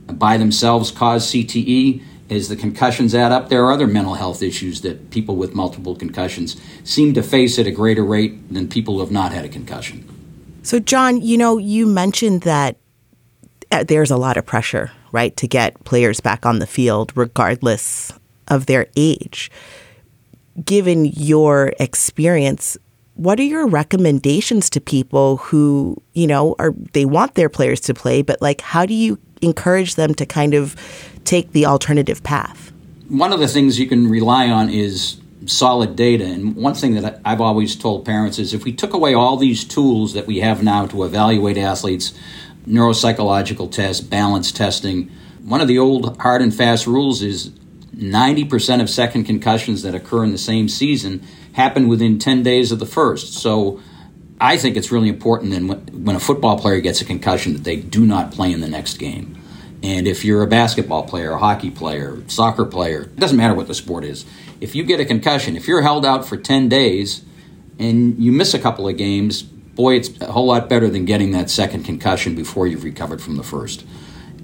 by 0.06 0.38
themselves 0.38 0.92
cause 0.92 1.26
CTE, 1.26 2.04
as 2.30 2.50
the 2.50 2.56
concussions 2.56 3.16
add 3.16 3.32
up, 3.32 3.50
there 3.50 3.64
are 3.66 3.72
other 3.72 3.88
mental 3.88 4.16
health 4.16 4.42
issues 4.42 4.82
that 4.82 5.10
people 5.12 5.36
with 5.36 5.56
multiple 5.56 5.96
concussions 5.96 6.60
seem 6.84 7.14
to 7.14 7.24
face 7.24 7.58
at 7.58 7.68
a 7.68 7.72
greater 7.72 8.04
rate 8.04 8.54
than 8.54 8.68
people 8.68 8.96
who 8.96 9.00
have 9.00 9.12
not 9.12 9.32
had 9.32 9.46
a 9.46 9.50
concussion. 9.50 10.08
So, 10.64 10.80
John, 10.80 11.22
you 11.22 11.38
know, 11.38 11.58
you 11.58 11.88
mentioned 11.88 12.42
that 12.42 12.78
uh, 13.72 13.84
there's 13.84 14.12
a 14.12 14.18
lot 14.18 14.38
of 14.38 14.46
pressure, 14.46 14.92
right, 15.12 15.36
to 15.38 15.48
get 15.48 15.82
players 15.86 16.20
back 16.20 16.46
on 16.46 16.60
the 16.60 16.68
field 16.68 17.14
regardless 17.16 18.12
of 18.48 18.66
their 18.66 18.88
age. 18.96 19.50
Given 20.64 21.06
your 21.06 21.74
experience, 21.80 22.78
what 23.14 23.40
are 23.40 23.44
your 23.44 23.68
recommendations 23.68 24.70
to 24.72 24.82
people 24.82 25.38
who, 25.38 26.02
you 26.14 26.28
know, 26.28 26.56
are 26.60 26.74
they 26.94 27.06
want 27.06 27.36
their 27.36 27.50
players 27.50 27.80
to 27.82 27.94
play, 27.94 28.22
but 28.22 28.42
like 28.42 28.62
how 28.62 28.86
do 28.86 28.94
you 28.94 29.20
encourage 29.42 29.96
them 29.96 30.14
to 30.16 30.26
kind 30.26 30.54
of 30.54 30.76
take 31.28 31.52
the 31.52 31.66
alternative 31.66 32.24
path? 32.24 32.72
One 33.08 33.34
of 33.34 33.40
the 33.40 33.48
things 33.48 33.80
you 33.80 33.88
can 33.88 34.10
rely 34.10 34.50
on 34.50 34.70
is 34.70 35.22
solid 35.46 35.96
data. 35.96 36.26
And 36.26 36.56
one 36.56 36.74
thing 36.74 36.96
that 36.96 37.22
I've 37.24 37.42
always 37.42 37.76
told 37.76 38.06
parents 38.06 38.40
is 38.40 38.54
if 38.54 38.64
we 38.64 38.74
took 38.74 38.94
away 38.94 39.14
all 39.14 39.38
these 39.38 39.64
tools 39.64 40.14
that 40.14 40.28
we 40.28 40.40
have 40.40 40.64
now 40.64 40.88
to 40.88 41.04
evaluate 41.04 41.58
athletes, 41.58 42.14
neuropsychological 42.68 43.72
tests, 43.72 44.02
balance 44.02 44.52
testing, 44.52 45.10
one 45.44 45.62
of 45.62 45.68
the 45.68 45.80
old 45.80 46.20
hard 46.20 46.42
and 46.42 46.54
fast 46.54 46.88
rules 46.88 47.22
is 47.22 47.50
90% 47.96 48.82
of 48.82 48.90
second 48.90 49.24
concussions 49.24 49.82
that 49.84 49.96
occur 49.96 50.24
in 50.24 50.32
the 50.32 50.38
same 50.38 50.68
season 50.68 51.26
happen 51.54 51.88
within 51.88 52.20
10 52.20 52.44
days 52.44 52.72
of 52.72 52.80
the 52.80 52.86
first. 52.86 53.34
So 53.34 53.80
I 54.40 54.58
think 54.58 54.76
it's 54.76 54.92
really 54.92 55.10
important 55.10 55.52
that 55.52 55.94
when 55.94 56.16
a 56.16 56.20
football 56.20 56.60
player 56.60 56.80
gets 56.82 57.02
a 57.02 57.06
concussion 57.06 57.54
that 57.54 57.64
they 57.64 57.78
do 57.78 58.06
not 58.06 58.32
play 58.32 58.52
in 58.52 58.62
the 58.62 58.68
next 58.68 58.96
game. 58.98 59.37
And 59.84 60.08
if 60.08 60.26
you're 60.26 60.42
a 60.42 60.48
basketball 60.48 61.04
player, 61.04 61.32
a 61.32 61.38
hockey 61.38 61.70
player, 61.70 62.22
soccer 62.28 62.66
player, 62.66 63.04
it 63.04 63.18
doesn't 63.18 63.38
matter 63.38 63.54
what 63.54 63.68
the 63.68 63.76
sport 63.76 64.04
is. 64.04 64.26
If 64.60 64.74
you 64.76 64.84
get 64.84 65.00
a 65.00 65.06
concussion, 65.06 65.56
if 65.56 65.68
you're 65.68 65.84
held 65.84 66.06
out 66.06 66.26
for 66.26 66.36
10 66.36 66.68
days 66.68 67.24
and 67.78 68.18
you 68.18 68.32
miss 68.32 68.54
a 68.54 68.60
couple 68.60 68.88
of 68.88 68.98
games, 68.98 69.44
boy, 69.44 69.96
it's 69.96 70.20
a 70.20 70.32
whole 70.32 70.48
lot 70.48 70.68
better 70.68 70.90
than 70.90 71.06
getting 71.06 71.32
that 71.32 71.50
second 71.50 71.84
concussion 71.84 72.34
before 72.34 72.66
you've 72.66 72.84
recovered 72.84 73.22
from 73.22 73.38
the 73.38 73.44
first. 73.44 73.86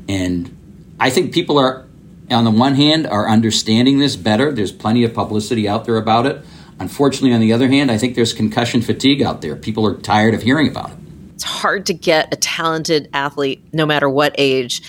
And 0.07 0.55
I 0.99 1.09
think 1.09 1.33
people 1.33 1.57
are, 1.57 1.87
on 2.29 2.43
the 2.43 2.51
one 2.51 2.75
hand, 2.75 3.07
are 3.07 3.27
understanding 3.27 3.97
this 3.97 4.15
better. 4.15 4.51
There's 4.51 4.71
plenty 4.71 5.03
of 5.03 5.13
publicity 5.13 5.67
out 5.67 5.85
there 5.85 5.97
about 5.97 6.27
it. 6.27 6.45
Unfortunately, 6.79 7.33
on 7.33 7.39
the 7.39 7.53
other 7.53 7.67
hand, 7.67 7.89
I 7.89 7.97
think 7.97 8.15
there's 8.15 8.33
concussion 8.33 8.81
fatigue 8.81 9.23
out 9.23 9.41
there. 9.41 9.55
People 9.55 9.85
are 9.87 9.95
tired 9.95 10.35
of 10.35 10.43
hearing 10.43 10.67
about 10.67 10.91
it. 10.91 10.97
It's 11.33 11.43
hard 11.43 11.87
to 11.87 11.93
get 11.93 12.31
a 12.31 12.35
talented 12.35 13.09
athlete, 13.13 13.63
no 13.73 13.85
matter 13.85 14.07
what 14.07 14.35
age, 14.37 14.83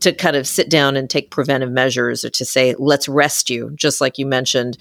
to 0.00 0.12
kind 0.12 0.36
of 0.36 0.46
sit 0.46 0.70
down 0.70 0.96
and 0.96 1.08
take 1.08 1.30
preventive 1.30 1.70
measures 1.70 2.24
or 2.24 2.30
to 2.30 2.44
say, 2.44 2.74
let's 2.78 3.08
rest 3.08 3.50
you, 3.50 3.70
just 3.74 4.00
like 4.00 4.18
you 4.18 4.26
mentioned. 4.26 4.76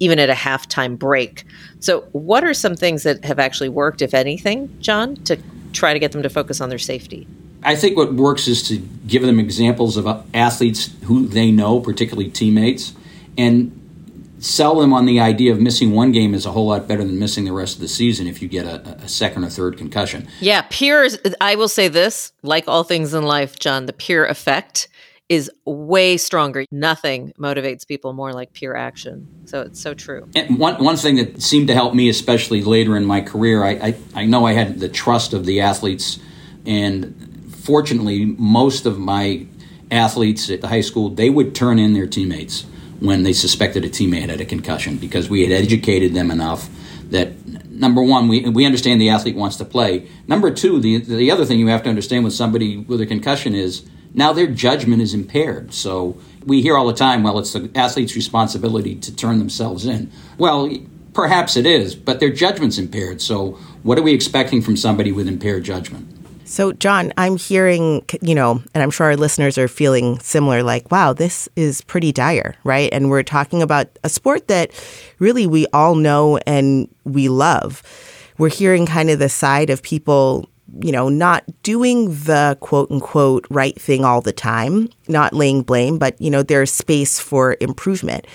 even 0.00 0.20
at 0.20 0.30
a 0.30 0.34
halftime 0.34 0.96
break. 0.96 1.44
So, 1.80 2.02
what 2.12 2.44
are 2.44 2.54
some 2.54 2.76
things 2.76 3.02
that 3.02 3.24
have 3.24 3.40
actually 3.40 3.68
worked, 3.68 4.00
if 4.00 4.14
anything, 4.14 4.72
John, 4.80 5.16
to 5.24 5.36
try 5.72 5.92
to 5.92 5.98
get 5.98 6.12
them 6.12 6.22
to 6.22 6.28
focus 6.28 6.60
on 6.60 6.68
their 6.68 6.78
safety? 6.78 7.26
I 7.64 7.74
think 7.74 7.96
what 7.96 8.14
works 8.14 8.46
is 8.46 8.62
to 8.68 8.78
give 9.08 9.22
them 9.22 9.40
examples 9.40 9.96
of 9.96 10.06
athletes 10.32 10.90
who 11.04 11.26
they 11.26 11.50
know, 11.50 11.80
particularly 11.80 12.30
teammates, 12.30 12.94
and 13.36 13.72
sell 14.38 14.80
them 14.80 14.92
on 14.92 15.06
the 15.06 15.20
idea 15.20 15.52
of 15.52 15.60
missing 15.60 15.92
one 15.92 16.12
game 16.12 16.34
is 16.34 16.46
a 16.46 16.52
whole 16.52 16.66
lot 16.68 16.86
better 16.86 17.04
than 17.04 17.18
missing 17.18 17.44
the 17.44 17.52
rest 17.52 17.76
of 17.76 17.80
the 17.80 17.88
season 17.88 18.26
if 18.26 18.40
you 18.40 18.48
get 18.48 18.66
a, 18.66 18.96
a 19.02 19.08
second 19.08 19.44
or 19.44 19.50
third 19.50 19.76
concussion. 19.76 20.28
Yeah, 20.40 20.62
peers. 20.70 21.18
I 21.40 21.56
will 21.56 21.68
say 21.68 21.88
this 21.88 22.32
like 22.42 22.64
all 22.68 22.84
things 22.84 23.14
in 23.14 23.24
life, 23.24 23.58
John, 23.58 23.86
the 23.86 23.92
peer 23.92 24.24
effect 24.26 24.88
is 25.28 25.50
way 25.66 26.16
stronger. 26.16 26.64
Nothing 26.70 27.32
motivates 27.38 27.86
people 27.86 28.12
more 28.14 28.32
like 28.32 28.52
peer 28.54 28.74
action. 28.74 29.28
So 29.44 29.60
it's 29.60 29.80
so 29.80 29.92
true. 29.92 30.28
And 30.34 30.58
one, 30.58 30.82
one 30.82 30.96
thing 30.96 31.16
that 31.16 31.42
seemed 31.42 31.68
to 31.68 31.74
help 31.74 31.94
me, 31.94 32.08
especially 32.08 32.62
later 32.62 32.96
in 32.96 33.04
my 33.04 33.20
career, 33.20 33.62
I, 33.62 33.70
I, 33.70 33.96
I 34.14 34.24
know 34.24 34.46
I 34.46 34.54
had 34.54 34.80
the 34.80 34.88
trust 34.88 35.34
of 35.34 35.44
the 35.44 35.60
athletes. 35.60 36.18
And 36.64 37.52
fortunately, 37.62 38.24
most 38.24 38.86
of 38.86 38.98
my 38.98 39.46
athletes 39.90 40.48
at 40.48 40.62
the 40.62 40.68
high 40.68 40.80
school, 40.80 41.10
they 41.10 41.28
would 41.28 41.54
turn 41.54 41.78
in 41.78 41.92
their 41.92 42.06
teammates 42.06 42.64
when 43.00 43.22
they 43.22 43.32
suspected 43.32 43.84
a 43.84 43.88
teammate 43.88 44.28
had 44.28 44.40
a 44.40 44.44
concussion 44.44 44.96
because 44.96 45.30
we 45.30 45.42
had 45.42 45.52
educated 45.52 46.14
them 46.14 46.30
enough 46.30 46.68
that 47.10 47.46
number 47.70 48.02
one, 48.02 48.28
we, 48.28 48.48
we 48.48 48.64
understand 48.64 49.00
the 49.00 49.10
athlete 49.10 49.36
wants 49.36 49.56
to 49.56 49.64
play. 49.64 50.08
Number 50.26 50.50
two, 50.50 50.80
the, 50.80 50.98
the 50.98 51.30
other 51.30 51.44
thing 51.44 51.58
you 51.58 51.68
have 51.68 51.82
to 51.84 51.88
understand 51.88 52.24
with 52.24 52.34
somebody 52.34 52.76
with 52.76 53.00
a 53.00 53.06
concussion 53.06 53.54
is 53.54 53.88
now 54.14 54.32
their 54.32 54.46
judgment 54.46 55.02
is 55.02 55.14
impaired. 55.14 55.72
So 55.72 56.18
we 56.44 56.62
hear 56.62 56.76
all 56.76 56.86
the 56.86 56.94
time, 56.94 57.22
well, 57.22 57.38
it's 57.38 57.52
the 57.52 57.70
athlete's 57.74 58.16
responsibility 58.16 58.94
to 58.96 59.14
turn 59.14 59.38
themselves 59.38 59.86
in. 59.86 60.10
Well, 60.36 60.70
perhaps 61.14 61.56
it 61.56 61.66
is, 61.66 61.94
but 61.94 62.20
their 62.20 62.30
judgment's 62.30 62.78
impaired. 62.78 63.20
So 63.22 63.52
what 63.82 63.98
are 63.98 64.02
we 64.02 64.12
expecting 64.12 64.60
from 64.60 64.76
somebody 64.76 65.12
with 65.12 65.28
impaired 65.28 65.64
judgment? 65.64 66.17
So, 66.48 66.72
John, 66.72 67.12
I'm 67.18 67.36
hearing, 67.36 68.06
you 68.22 68.34
know, 68.34 68.62
and 68.72 68.82
I'm 68.82 68.90
sure 68.90 69.06
our 69.08 69.16
listeners 69.18 69.58
are 69.58 69.68
feeling 69.68 70.18
similar 70.20 70.62
like, 70.62 70.90
wow, 70.90 71.12
this 71.12 71.46
is 71.56 71.82
pretty 71.82 72.10
dire, 72.10 72.54
right? 72.64 72.88
And 72.90 73.10
we're 73.10 73.22
talking 73.22 73.60
about 73.62 73.86
a 74.02 74.08
sport 74.08 74.48
that 74.48 74.70
really 75.18 75.46
we 75.46 75.66
all 75.74 75.94
know 75.94 76.38
and 76.46 76.88
we 77.04 77.28
love. 77.28 77.82
We're 78.38 78.48
hearing 78.48 78.86
kind 78.86 79.10
of 79.10 79.18
the 79.18 79.28
side 79.28 79.68
of 79.68 79.82
people 79.82 80.48
you 80.80 80.92
know, 80.92 81.08
not 81.08 81.44
doing 81.62 82.10
the 82.10 82.56
quote 82.60 82.90
unquote 82.90 83.46
right 83.50 83.78
thing 83.80 84.04
all 84.04 84.20
the 84.20 84.32
time, 84.32 84.88
not 85.06 85.32
laying 85.32 85.62
blame, 85.62 85.98
but, 85.98 86.20
you 86.20 86.30
know, 86.30 86.42
there's 86.42 86.70
space 86.70 87.18
for 87.18 87.56
improvement. 87.60 88.26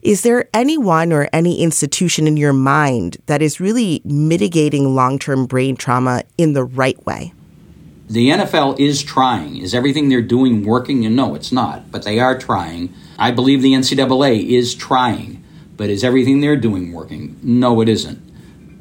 Is 0.00 0.22
there 0.22 0.48
anyone 0.52 1.12
or 1.12 1.28
any 1.32 1.60
institution 1.60 2.26
in 2.26 2.36
your 2.36 2.52
mind 2.52 3.18
that 3.26 3.42
is 3.42 3.60
really 3.60 4.00
mitigating 4.04 4.94
long 4.94 5.18
term 5.18 5.46
brain 5.46 5.76
trauma 5.76 6.22
in 6.36 6.52
the 6.54 6.64
right 6.64 7.04
way? 7.06 7.32
The 8.12 8.28
NFL 8.28 8.78
is 8.78 9.02
trying. 9.02 9.56
Is 9.56 9.74
everything 9.74 10.10
they're 10.10 10.20
doing 10.20 10.66
working? 10.66 11.06
And 11.06 11.16
no, 11.16 11.34
it's 11.34 11.50
not, 11.50 11.90
but 11.90 12.02
they 12.02 12.20
are 12.20 12.38
trying. 12.38 12.92
I 13.18 13.30
believe 13.30 13.62
the 13.62 13.72
NCAA 13.72 14.50
is 14.50 14.74
trying, 14.74 15.42
but 15.78 15.88
is 15.88 16.04
everything 16.04 16.42
they're 16.42 16.54
doing 16.58 16.92
working? 16.92 17.40
No, 17.42 17.80
it 17.80 17.88
isn't. 17.88 18.20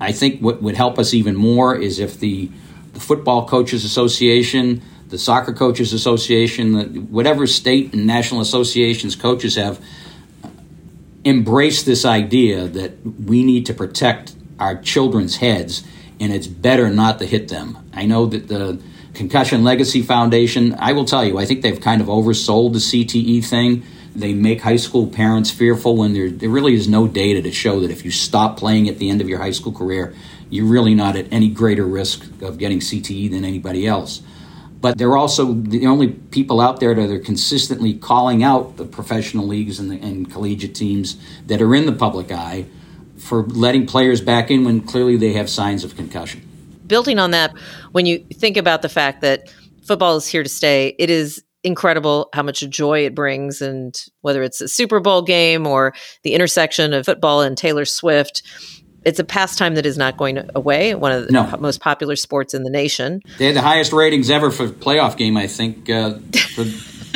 I 0.01 0.11
think 0.11 0.41
what 0.41 0.61
would 0.61 0.75
help 0.75 0.99
us 0.99 1.13
even 1.13 1.37
more 1.37 1.73
is 1.73 1.97
if 1.97 2.19
the 2.19 2.51
the 2.91 2.99
Football 2.99 3.47
Coaches 3.47 3.85
Association, 3.85 4.81
the 5.07 5.17
Soccer 5.17 5.53
Coaches 5.53 5.93
Association, 5.93 7.09
whatever 7.09 7.47
state 7.47 7.93
and 7.93 8.05
national 8.05 8.41
associations 8.41 9.15
coaches 9.15 9.55
have 9.55 9.79
uh, 10.43 10.49
embraced 11.23 11.85
this 11.85 12.03
idea 12.03 12.67
that 12.67 12.97
we 13.05 13.45
need 13.45 13.65
to 13.67 13.73
protect 13.73 14.35
our 14.59 14.75
children's 14.75 15.37
heads 15.37 15.85
and 16.19 16.33
it's 16.33 16.47
better 16.47 16.89
not 16.89 17.17
to 17.19 17.25
hit 17.25 17.47
them. 17.47 17.77
I 17.93 18.05
know 18.05 18.25
that 18.25 18.49
the 18.49 18.81
Concussion 19.13 19.63
Legacy 19.63 20.01
Foundation, 20.01 20.75
I 20.79 20.93
will 20.93 21.05
tell 21.05 21.25
you, 21.25 21.37
I 21.37 21.45
think 21.45 21.61
they've 21.61 21.79
kind 21.79 22.01
of 22.01 22.07
oversold 22.07 22.73
the 22.73 22.79
CTE 22.79 23.43
thing. 23.45 23.83
They 24.15 24.33
make 24.33 24.61
high 24.61 24.77
school 24.77 25.07
parents 25.07 25.51
fearful 25.51 25.97
when 25.97 26.13
there, 26.13 26.29
there 26.29 26.49
really 26.49 26.73
is 26.73 26.87
no 26.87 27.07
data 27.07 27.41
to 27.41 27.51
show 27.51 27.79
that 27.81 27.91
if 27.91 28.05
you 28.05 28.11
stop 28.11 28.57
playing 28.57 28.89
at 28.89 28.97
the 28.97 29.09
end 29.09 29.21
of 29.21 29.29
your 29.29 29.39
high 29.39 29.51
school 29.51 29.71
career, 29.71 30.13
you're 30.49 30.65
really 30.65 30.95
not 30.95 31.15
at 31.15 31.31
any 31.31 31.49
greater 31.49 31.85
risk 31.85 32.23
of 32.41 32.57
getting 32.57 32.79
CTE 32.79 33.31
than 33.31 33.45
anybody 33.45 33.87
else. 33.87 34.21
But 34.81 34.97
they're 34.97 35.15
also 35.15 35.53
the 35.53 35.85
only 35.85 36.09
people 36.09 36.59
out 36.59 36.79
there 36.79 36.95
that 36.95 37.09
are 37.09 37.19
consistently 37.19 37.93
calling 37.93 38.43
out 38.43 38.77
the 38.77 38.85
professional 38.85 39.45
leagues 39.47 39.79
and, 39.79 39.91
the, 39.91 39.95
and 40.01 40.29
collegiate 40.31 40.73
teams 40.73 41.17
that 41.45 41.61
are 41.61 41.75
in 41.75 41.85
the 41.85 41.93
public 41.93 42.31
eye 42.31 42.65
for 43.17 43.43
letting 43.43 43.85
players 43.85 44.19
back 44.19 44.49
in 44.49 44.65
when 44.65 44.81
clearly 44.81 45.17
they 45.17 45.33
have 45.33 45.49
signs 45.49 45.83
of 45.83 45.95
concussion. 45.95 46.50
Building 46.91 47.19
on 47.19 47.31
that, 47.31 47.57
when 47.93 48.05
you 48.05 48.19
think 48.33 48.57
about 48.57 48.81
the 48.81 48.89
fact 48.89 49.21
that 49.21 49.49
football 49.87 50.17
is 50.17 50.27
here 50.27 50.43
to 50.43 50.49
stay, 50.49 50.93
it 50.99 51.09
is 51.09 51.41
incredible 51.63 52.27
how 52.33 52.43
much 52.43 52.59
joy 52.69 53.05
it 53.05 53.15
brings 53.15 53.61
and 53.61 53.97
whether 54.19 54.43
it's 54.43 54.59
a 54.59 54.67
Super 54.67 54.99
Bowl 54.99 55.21
game 55.21 55.65
or 55.65 55.93
the 56.23 56.33
intersection 56.33 56.91
of 56.91 57.05
football 57.05 57.41
and 57.41 57.57
Taylor 57.57 57.85
Swift 57.85 58.43
it's 59.03 59.19
a 59.19 59.23
pastime 59.23 59.75
that 59.75 59.85
is 59.85 59.97
not 59.97 60.17
going 60.17 60.47
away. 60.53 60.93
One 60.93 61.11
of 61.11 61.25
the 61.25 61.31
no. 61.33 61.57
most 61.59 61.81
popular 61.81 62.15
sports 62.15 62.53
in 62.53 62.63
the 62.63 62.69
nation. 62.69 63.21
They 63.39 63.47
had 63.47 63.55
the 63.55 63.61
highest 63.61 63.93
ratings 63.93 64.29
ever 64.29 64.51
for 64.51 64.67
playoff 64.67 65.17
game, 65.17 65.37
I 65.37 65.47
think, 65.47 65.89
uh, 65.89 66.19
for 66.53 66.65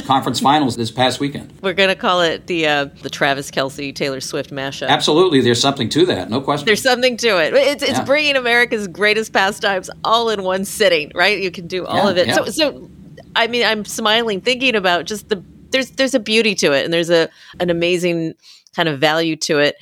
conference 0.03 0.39
finals 0.39 0.75
this 0.75 0.91
past 0.91 1.19
weekend. 1.19 1.53
We're 1.61 1.73
going 1.73 1.89
to 1.89 1.95
call 1.95 2.21
it 2.21 2.47
the 2.47 2.67
uh, 2.67 2.85
the 3.01 3.09
Travis 3.09 3.51
Kelce 3.51 3.93
Taylor 3.93 4.21
Swift 4.21 4.51
mashup. 4.51 4.87
Absolutely, 4.87 5.41
there's 5.41 5.61
something 5.61 5.89
to 5.89 6.05
that, 6.07 6.29
no 6.29 6.41
question. 6.41 6.65
There's 6.65 6.81
something 6.81 7.17
to 7.17 7.37
it. 7.43 7.53
It's, 7.53 7.83
it's 7.83 7.91
yeah. 7.93 8.03
bringing 8.03 8.35
America's 8.35 8.87
greatest 8.87 9.33
pastimes 9.33 9.89
all 10.03 10.29
in 10.29 10.43
one 10.43 10.65
sitting, 10.65 11.11
right? 11.15 11.41
You 11.41 11.51
can 11.51 11.67
do 11.67 11.85
all 11.85 12.05
yeah, 12.05 12.09
of 12.09 12.17
it. 12.17 12.27
Yeah. 12.27 12.35
So, 12.35 12.45
so 12.45 12.89
I 13.35 13.47
mean, 13.47 13.65
I'm 13.65 13.85
smiling 13.85 14.41
thinking 14.41 14.75
about 14.75 15.05
just 15.05 15.29
the 15.29 15.43
there's 15.71 15.91
there's 15.91 16.13
a 16.13 16.19
beauty 16.19 16.55
to 16.55 16.73
it, 16.73 16.85
and 16.85 16.93
there's 16.93 17.09
a 17.09 17.29
an 17.59 17.69
amazing 17.69 18.33
kind 18.75 18.89
of 18.89 18.99
value 18.99 19.35
to 19.37 19.59
it 19.59 19.75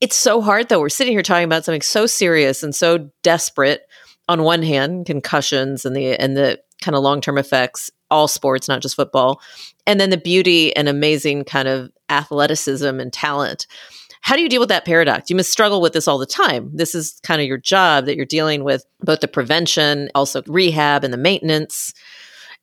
it's 0.00 0.16
so 0.16 0.40
hard 0.40 0.68
though. 0.68 0.80
We're 0.80 0.88
sitting 0.88 1.12
here 1.12 1.22
talking 1.22 1.44
about 1.44 1.64
something 1.64 1.82
so 1.82 2.06
serious 2.06 2.62
and 2.62 2.74
so 2.74 3.10
desperate 3.22 3.82
on 4.28 4.42
one 4.42 4.62
hand, 4.62 5.06
concussions 5.06 5.84
and 5.84 5.94
the 5.94 6.14
and 6.18 6.36
the 6.36 6.60
kind 6.82 6.96
of 6.96 7.02
long-term 7.02 7.36
effects, 7.36 7.90
all 8.10 8.28
sports, 8.28 8.68
not 8.68 8.82
just 8.82 8.96
football. 8.96 9.40
And 9.86 10.00
then 10.00 10.10
the 10.10 10.16
beauty 10.16 10.74
and 10.76 10.88
amazing 10.88 11.44
kind 11.44 11.68
of 11.68 11.90
athleticism 12.08 13.00
and 13.00 13.12
talent. 13.12 13.66
How 14.22 14.36
do 14.36 14.42
you 14.42 14.48
deal 14.48 14.60
with 14.60 14.68
that 14.68 14.84
paradox? 14.84 15.30
You 15.30 15.36
must 15.36 15.50
struggle 15.50 15.80
with 15.80 15.94
this 15.94 16.06
all 16.06 16.18
the 16.18 16.26
time. 16.26 16.70
This 16.74 16.94
is 16.94 17.18
kind 17.22 17.40
of 17.40 17.46
your 17.46 17.56
job 17.56 18.04
that 18.04 18.16
you're 18.16 18.26
dealing 18.26 18.64
with 18.64 18.84
both 19.00 19.20
the 19.20 19.28
prevention, 19.28 20.10
also 20.14 20.42
rehab 20.46 21.04
and 21.04 21.12
the 21.12 21.18
maintenance 21.18 21.94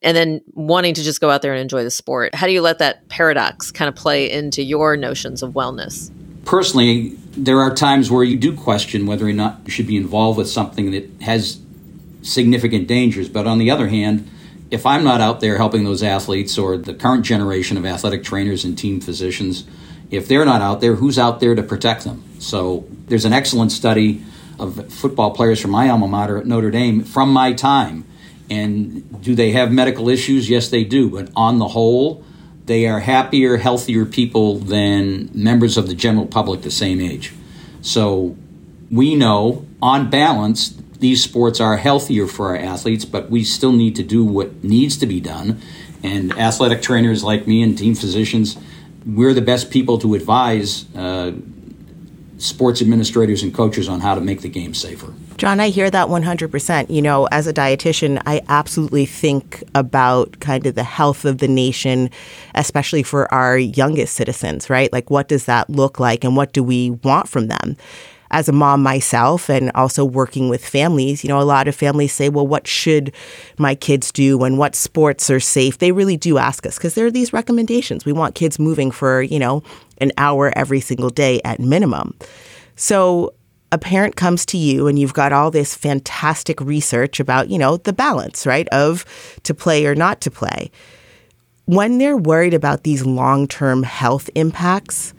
and 0.03 0.15
then 0.15 0.41
wanting 0.53 0.93
to 0.93 1.01
just 1.01 1.19
go 1.19 1.31
out 1.31 1.41
there 1.41 1.53
and 1.53 1.61
enjoy 1.61 1.83
the 1.83 1.89
sport. 1.89 2.35
How 2.35 2.45
do 2.45 2.53
you 2.53 2.61
let 2.61 2.77
that 2.77 3.09
paradox 3.09 3.71
kind 3.71 3.89
of 3.89 3.95
play 3.95 4.29
into 4.29 4.61
your 4.61 4.95
notions 4.95 5.41
of 5.41 5.53
wellness? 5.53 6.11
personally, 6.47 7.09
there 7.33 7.59
are 7.59 7.75
times 7.75 8.09
where 8.09 8.23
you 8.23 8.37
do 8.37 8.55
question 8.55 9.05
whether 9.05 9.27
or 9.27 9.33
not 9.33 9.59
you 9.65 9.71
should 9.71 9.85
be 9.85 9.97
involved 9.97 10.37
with 10.37 10.49
something 10.49 10.91
that 10.91 11.07
has 11.21 11.59
significant 12.23 12.87
dangers. 12.87 13.29
But 13.29 13.45
on 13.45 13.59
the 13.59 13.69
other 13.69 13.87
hand, 13.89 14.27
if 14.69 14.85
I'm 14.85 15.03
not 15.03 15.21
out 15.21 15.39
there 15.39 15.57
helping 15.57 15.83
those 15.83 16.03
athletes 16.03 16.57
or 16.57 16.77
the 16.77 16.93
current 16.93 17.25
generation 17.25 17.77
of 17.77 17.85
athletic 17.85 18.23
trainers 18.23 18.65
and 18.65 18.77
team 18.77 18.99
physicians, 18.99 19.65
if 20.11 20.27
they're 20.27 20.45
not 20.45 20.61
out 20.61 20.81
there, 20.81 20.95
who's 20.95 21.17
out 21.17 21.39
there 21.39 21.55
to 21.55 21.63
protect 21.63 22.03
them? 22.03 22.23
So 22.39 22.85
there's 23.07 23.25
an 23.25 23.33
excellent 23.33 23.71
study 23.71 24.23
of 24.59 24.91
football 24.91 25.31
players 25.31 25.59
from 25.59 25.71
my 25.71 25.89
alma 25.89 26.07
mater 26.07 26.37
at 26.37 26.45
Notre 26.45 26.71
Dame 26.71 27.03
from 27.03 27.31
my 27.31 27.53
time. 27.53 28.05
And 28.49 29.21
do 29.21 29.35
they 29.35 29.51
have 29.51 29.71
medical 29.71 30.09
issues? 30.09 30.49
Yes, 30.49 30.69
they 30.69 30.83
do. 30.83 31.09
But 31.09 31.29
on 31.35 31.59
the 31.59 31.67
whole, 31.67 32.23
they 32.65 32.87
are 32.87 32.99
happier, 32.99 33.57
healthier 33.57 34.05
people 34.05 34.59
than 34.59 35.29
members 35.33 35.77
of 35.77 35.87
the 35.87 35.95
general 35.95 36.25
public 36.25 36.61
the 36.61 36.71
same 36.71 37.01
age. 37.01 37.33
So 37.81 38.35
we 38.89 39.15
know, 39.15 39.65
on 39.81 40.09
balance, 40.09 40.69
these 40.99 41.23
sports 41.23 41.59
are 41.59 41.77
healthier 41.77 42.27
for 42.27 42.47
our 42.47 42.57
athletes, 42.57 43.05
but 43.05 43.29
we 43.29 43.43
still 43.43 43.71
need 43.71 43.95
to 43.95 44.03
do 44.03 44.23
what 44.23 44.63
needs 44.63 44.97
to 44.97 45.05
be 45.05 45.19
done. 45.19 45.61
And 46.03 46.31
athletic 46.33 46.81
trainers 46.81 47.23
like 47.23 47.47
me 47.47 47.61
and 47.61 47.77
team 47.77 47.95
physicians, 47.95 48.57
we're 49.05 49.33
the 49.33 49.41
best 49.41 49.71
people 49.71 49.97
to 49.99 50.15
advise 50.15 50.85
uh, 50.95 51.33
sports 52.37 52.81
administrators 52.81 53.41
and 53.41 53.53
coaches 53.53 53.89
on 53.89 53.99
how 53.99 54.15
to 54.15 54.21
make 54.21 54.41
the 54.41 54.49
game 54.49 54.73
safer. 54.73 55.13
John, 55.37 55.59
I 55.59 55.69
hear 55.69 55.89
that 55.89 56.07
100%. 56.07 56.89
You 56.89 57.01
know, 57.01 57.27
as 57.31 57.47
a 57.47 57.53
dietitian, 57.53 58.21
I 58.25 58.41
absolutely 58.47 59.05
think 59.05 59.63
about 59.75 60.39
kind 60.39 60.65
of 60.65 60.75
the 60.75 60.83
health 60.83 61.25
of 61.25 61.39
the 61.39 61.47
nation, 61.47 62.09
especially 62.55 63.03
for 63.03 63.31
our 63.33 63.57
youngest 63.57 64.15
citizens, 64.15 64.69
right? 64.69 64.91
Like, 64.91 65.09
what 65.09 65.27
does 65.27 65.45
that 65.45 65.69
look 65.69 65.99
like 65.99 66.23
and 66.23 66.35
what 66.35 66.53
do 66.53 66.63
we 66.63 66.91
want 66.91 67.27
from 67.29 67.47
them? 67.47 67.77
As 68.31 68.49
a 68.49 68.51
mom 68.51 68.83
myself 68.83 69.49
and 69.49 69.71
also 69.75 70.03
working 70.03 70.49
with 70.49 70.65
families, 70.65 71.23
you 71.23 71.27
know, 71.29 71.39
a 71.39 71.43
lot 71.43 71.67
of 71.67 71.75
families 71.75 72.13
say, 72.13 72.29
well, 72.29 72.47
what 72.47 72.67
should 72.67 73.13
my 73.57 73.75
kids 73.75 74.11
do 74.11 74.43
and 74.43 74.57
what 74.57 74.75
sports 74.75 75.29
are 75.29 75.39
safe? 75.39 75.77
They 75.77 75.91
really 75.91 76.17
do 76.17 76.37
ask 76.37 76.65
us 76.65 76.77
because 76.77 76.95
there 76.95 77.05
are 77.05 77.11
these 77.11 77.33
recommendations. 77.33 78.05
We 78.05 78.13
want 78.13 78.35
kids 78.35 78.59
moving 78.59 78.91
for, 78.91 79.21
you 79.21 79.39
know, 79.39 79.63
an 79.99 80.11
hour 80.17 80.51
every 80.55 80.79
single 80.79 81.09
day 81.09 81.41
at 81.43 81.59
minimum. 81.59 82.15
So 82.75 83.33
a 83.71 83.77
parent 83.77 84.15
comes 84.15 84.45
to 84.47 84.57
you 84.57 84.87
and 84.87 84.97
you've 84.97 85.13
got 85.13 85.33
all 85.33 85.51
this 85.51 85.75
fantastic 85.75 86.61
research 86.61 87.19
about, 87.19 87.49
you 87.49 87.57
know, 87.57 87.77
the 87.77 87.93
balance, 87.93 88.45
right, 88.45 88.67
of 88.69 89.05
to 89.43 89.53
play 89.53 89.85
or 89.85 89.95
not 89.95 90.21
to 90.21 90.31
play. 90.31 90.71
When 91.65 91.97
they're 91.97 92.17
worried 92.17 92.53
about 92.53 92.83
these 92.83 93.05
long 93.05 93.47
term 93.47 93.83
health 93.83 94.29
impacts, 94.35 95.13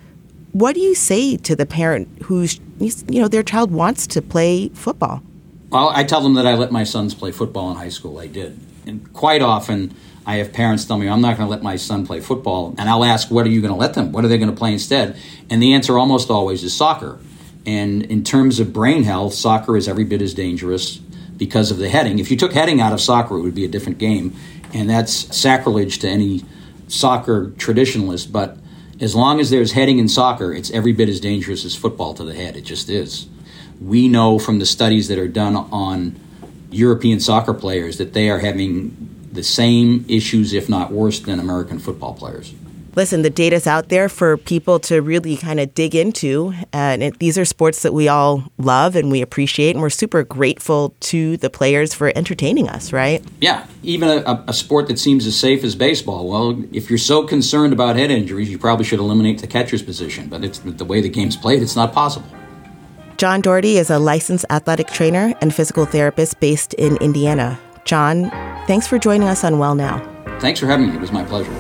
what 0.53 0.75
do 0.75 0.81
you 0.81 0.95
say 0.95 1.37
to 1.37 1.55
the 1.55 1.67
parent 1.67 2.09
who's, 2.25 2.61
you 2.81 3.21
know, 3.21 3.29
their 3.29 3.43
child 3.43 3.71
wants 3.71 4.07
to 4.09 4.23
play 4.23 4.69
football? 4.71 5.23
Well, 5.71 5.91
I 5.91 6.05
tell 6.05 6.21
them 6.21 6.35
that 6.35 6.47
I 6.47 6.55
let 6.55 6.73
my 6.73 6.85
sons 6.85 7.15
play 7.15 7.31
football 7.33 7.71
in 7.71 7.77
high 7.77 7.91
school. 7.91 8.19
I 8.19 8.27
did. 8.27 8.59
And 8.87 9.13
quite 9.13 9.43
often, 9.43 9.95
I 10.25 10.37
have 10.37 10.53
parents 10.53 10.85
tell 10.85 10.99
me, 10.99 11.09
I'm 11.09 11.21
not 11.21 11.37
going 11.37 11.47
to 11.47 11.51
let 11.51 11.63
my 11.63 11.77
son 11.77 12.07
play 12.07 12.21
football. 12.21 12.75
And 12.79 12.89
I'll 12.89 13.05
ask, 13.05 13.31
what 13.31 13.47
are 13.47 13.51
you 13.51 13.61
going 13.61 13.73
to 13.73 13.79
let 13.79 13.95
them? 13.95 14.13
What 14.13 14.25
are 14.25 14.29
they 14.29 14.39
going 14.39 14.51
to 14.51 14.57
play 14.57 14.73
instead? 14.73 15.17
And 15.51 15.63
the 15.63 15.75
answer 15.75 15.99
almost 15.99 16.31
always 16.31 16.65
is 16.65 16.75
soccer. 16.75 17.19
And 17.67 18.03
in 18.05 18.25
terms 18.25 18.61
of 18.61 18.73
brain 18.73 19.05
health, 19.05 19.35
soccer 19.35 19.77
is 19.77 19.89
every 19.89 20.05
bit 20.05 20.23
as 20.23 20.33
dangerous 20.33 20.97
because 21.37 21.71
of 21.71 21.77
the 21.77 21.89
heading. 21.91 22.19
If 22.19 22.31
you 22.31 22.37
took 22.37 22.53
heading 22.53 22.81
out 22.81 22.93
of 22.93 23.01
soccer, 23.01 23.37
it 23.37 23.43
would 23.43 23.55
be 23.55 23.65
a 23.67 23.69
different 23.69 23.99
game. 23.99 24.35
And 24.73 24.89
that's 24.89 25.35
sacrilege 25.37 25.99
to 25.99 26.09
any 26.09 26.45
soccer 26.89 27.49
traditionalist. 27.57 28.33
But 28.33 28.57
as 29.01 29.15
long 29.15 29.41
as 29.41 29.51
there's 29.51 29.73
heading 29.73 29.99
in 29.99 30.09
soccer, 30.09 30.53
it's 30.53 30.71
every 30.71 30.93
bit 30.93 31.09
as 31.09 31.21
dangerous 31.21 31.65
as 31.65 31.75
football 31.75 32.15
to 32.15 32.25
the 32.25 32.35
head. 32.35 32.57
It 32.57 32.63
just 32.63 32.89
is. 32.89 33.27
We 33.81 34.09
know 34.09 34.39
from 34.39 34.59
the 34.59 34.67
studies 34.67 35.09
that 35.09 35.19
are 35.19 35.29
done 35.29 35.57
on 35.57 36.19
European 36.71 37.21
soccer 37.21 37.55
players 37.55 37.99
that 37.99 38.13
they 38.13 38.29
are 38.29 38.39
having 38.39 39.15
the 39.33 39.43
same 39.43 40.05
issues, 40.09 40.53
if 40.53 40.69
not 40.69 40.91
worse, 40.91 41.21
than 41.21 41.39
American 41.39 41.79
football 41.79 42.15
players 42.15 42.53
listen, 42.99 43.23
the 43.23 43.31
data's 43.31 43.69
out 43.69 43.91
there 43.91 44.09
for 44.09 44.37
people 44.37 44.81
to 44.81 45.01
really 45.01 45.37
kind 45.37 45.61
of 45.61 45.73
dig 45.73 45.95
into. 45.95 46.53
And 46.73 47.01
it, 47.01 47.19
these 47.21 47.39
are 47.39 47.45
sports 47.45 47.83
that 47.83 47.95
we 47.95 48.09
all 48.09 48.43
love 48.59 48.97
and 48.97 49.09
we 49.09 49.23
appreciate. 49.23 49.77
And 49.77 49.81
we're 49.81 49.89
super 49.89 50.25
grateful 50.25 50.97
to 51.01 51.37
the 51.37 51.49
players 51.49 51.95
for 51.95 52.13
entertaining 52.17 52.69
us, 52.69 52.93
right? 52.93 53.25
Yeah. 53.41 53.67
Even 53.85 54.09
a, 54.09 54.45
a 54.49 54.53
sport 54.53 54.89
that 54.89 54.99
seems 54.99 55.27
as 55.27 55.39
safe 55.39 55.63
as 55.63 55.77
baseball. 55.77 56.29
Well, 56.29 56.65
if 56.73 56.91
you're 56.91 56.99
so 56.99 57.25
concerned 57.25 57.73
about 57.73 57.95
head 57.95 58.11
injuries, 58.11 58.51
you 58.51 58.59
probably 58.59 58.85
should 58.85 58.99
eliminate 58.99 59.39
the 59.39 59.47
catcher's 59.47 59.83
position. 59.83 60.29
But 60.29 60.43
it's 60.45 60.59
the 60.59 60.85
way 60.85 61.01
the 61.01 61.09
game's 61.09 61.37
played, 61.37 61.63
it's 61.63 61.77
not 61.77 61.93
possible. 61.93 62.29
John 63.17 63.41
Doherty 63.41 63.79
is 63.79 63.91
a 63.91 64.01
licensed 64.01 64.45
athletic 64.51 64.89
trainer 64.89 65.35
and 65.41 65.55
physical 65.55 65.87
therapist 65.87 66.41
based 66.41 66.75
in 66.75 66.97
Indiana. 66.97 67.61
John, 67.85 68.31
thanks 68.67 68.89
for 68.89 68.99
joining 68.99 69.29
us 69.29 69.45
on 69.45 69.61
Well 69.61 69.77
Now. 69.77 70.05
Thanks 70.41 70.59
for 70.59 70.67
having 70.67 70.89
me. 70.89 70.95
It 70.97 71.01
was 71.01 71.13
my 71.13 71.25
pleasure. 71.25 71.55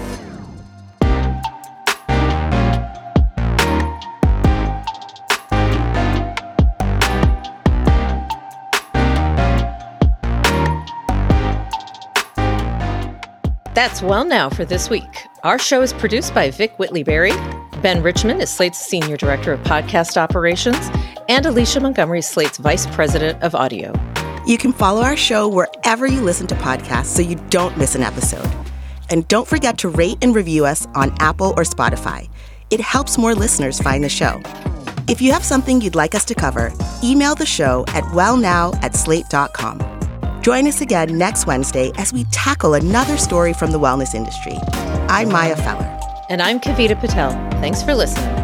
That's 13.78 14.02
Well 14.02 14.24
Now 14.24 14.50
for 14.50 14.64
this 14.64 14.90
week. 14.90 15.28
Our 15.44 15.56
show 15.56 15.82
is 15.82 15.92
produced 15.92 16.34
by 16.34 16.50
Vic 16.50 16.76
Whitley 16.80 17.04
Berry. 17.04 17.30
Ben 17.80 18.02
Richmond 18.02 18.42
is 18.42 18.50
Slate's 18.50 18.80
Senior 18.80 19.16
Director 19.16 19.52
of 19.52 19.60
Podcast 19.60 20.16
Operations, 20.16 20.90
and 21.28 21.46
Alicia 21.46 21.78
Montgomery, 21.78 22.20
Slate's 22.20 22.58
Vice 22.58 22.86
President 22.88 23.40
of 23.40 23.54
Audio. 23.54 23.92
You 24.44 24.58
can 24.58 24.72
follow 24.72 25.02
our 25.02 25.16
show 25.16 25.46
wherever 25.46 26.08
you 26.08 26.22
listen 26.22 26.48
to 26.48 26.56
podcasts 26.56 27.14
so 27.14 27.22
you 27.22 27.36
don't 27.50 27.78
miss 27.78 27.94
an 27.94 28.02
episode. 28.02 28.50
And 29.10 29.28
don't 29.28 29.46
forget 29.46 29.78
to 29.78 29.88
rate 29.88 30.18
and 30.22 30.34
review 30.34 30.66
us 30.66 30.88
on 30.96 31.14
Apple 31.20 31.54
or 31.56 31.62
Spotify. 31.62 32.28
It 32.70 32.80
helps 32.80 33.16
more 33.16 33.36
listeners 33.36 33.78
find 33.80 34.02
the 34.02 34.08
show. 34.08 34.42
If 35.06 35.22
you 35.22 35.30
have 35.30 35.44
something 35.44 35.80
you'd 35.80 35.94
like 35.94 36.16
us 36.16 36.24
to 36.24 36.34
cover, 36.34 36.72
email 37.04 37.36
the 37.36 37.46
show 37.46 37.84
at 37.90 38.02
wellnow 38.06 38.74
at 38.82 38.96
slate.com. 38.96 40.07
Join 40.40 40.66
us 40.66 40.80
again 40.80 41.18
next 41.18 41.46
Wednesday 41.46 41.92
as 41.96 42.12
we 42.12 42.24
tackle 42.24 42.74
another 42.74 43.16
story 43.16 43.52
from 43.52 43.72
the 43.72 43.80
wellness 43.80 44.14
industry. 44.14 44.56
I'm 45.08 45.30
Maya 45.30 45.56
Feller. 45.56 46.00
And 46.28 46.40
I'm 46.40 46.60
Kavita 46.60 46.98
Patel. 46.98 47.30
Thanks 47.60 47.82
for 47.82 47.94
listening. 47.94 48.37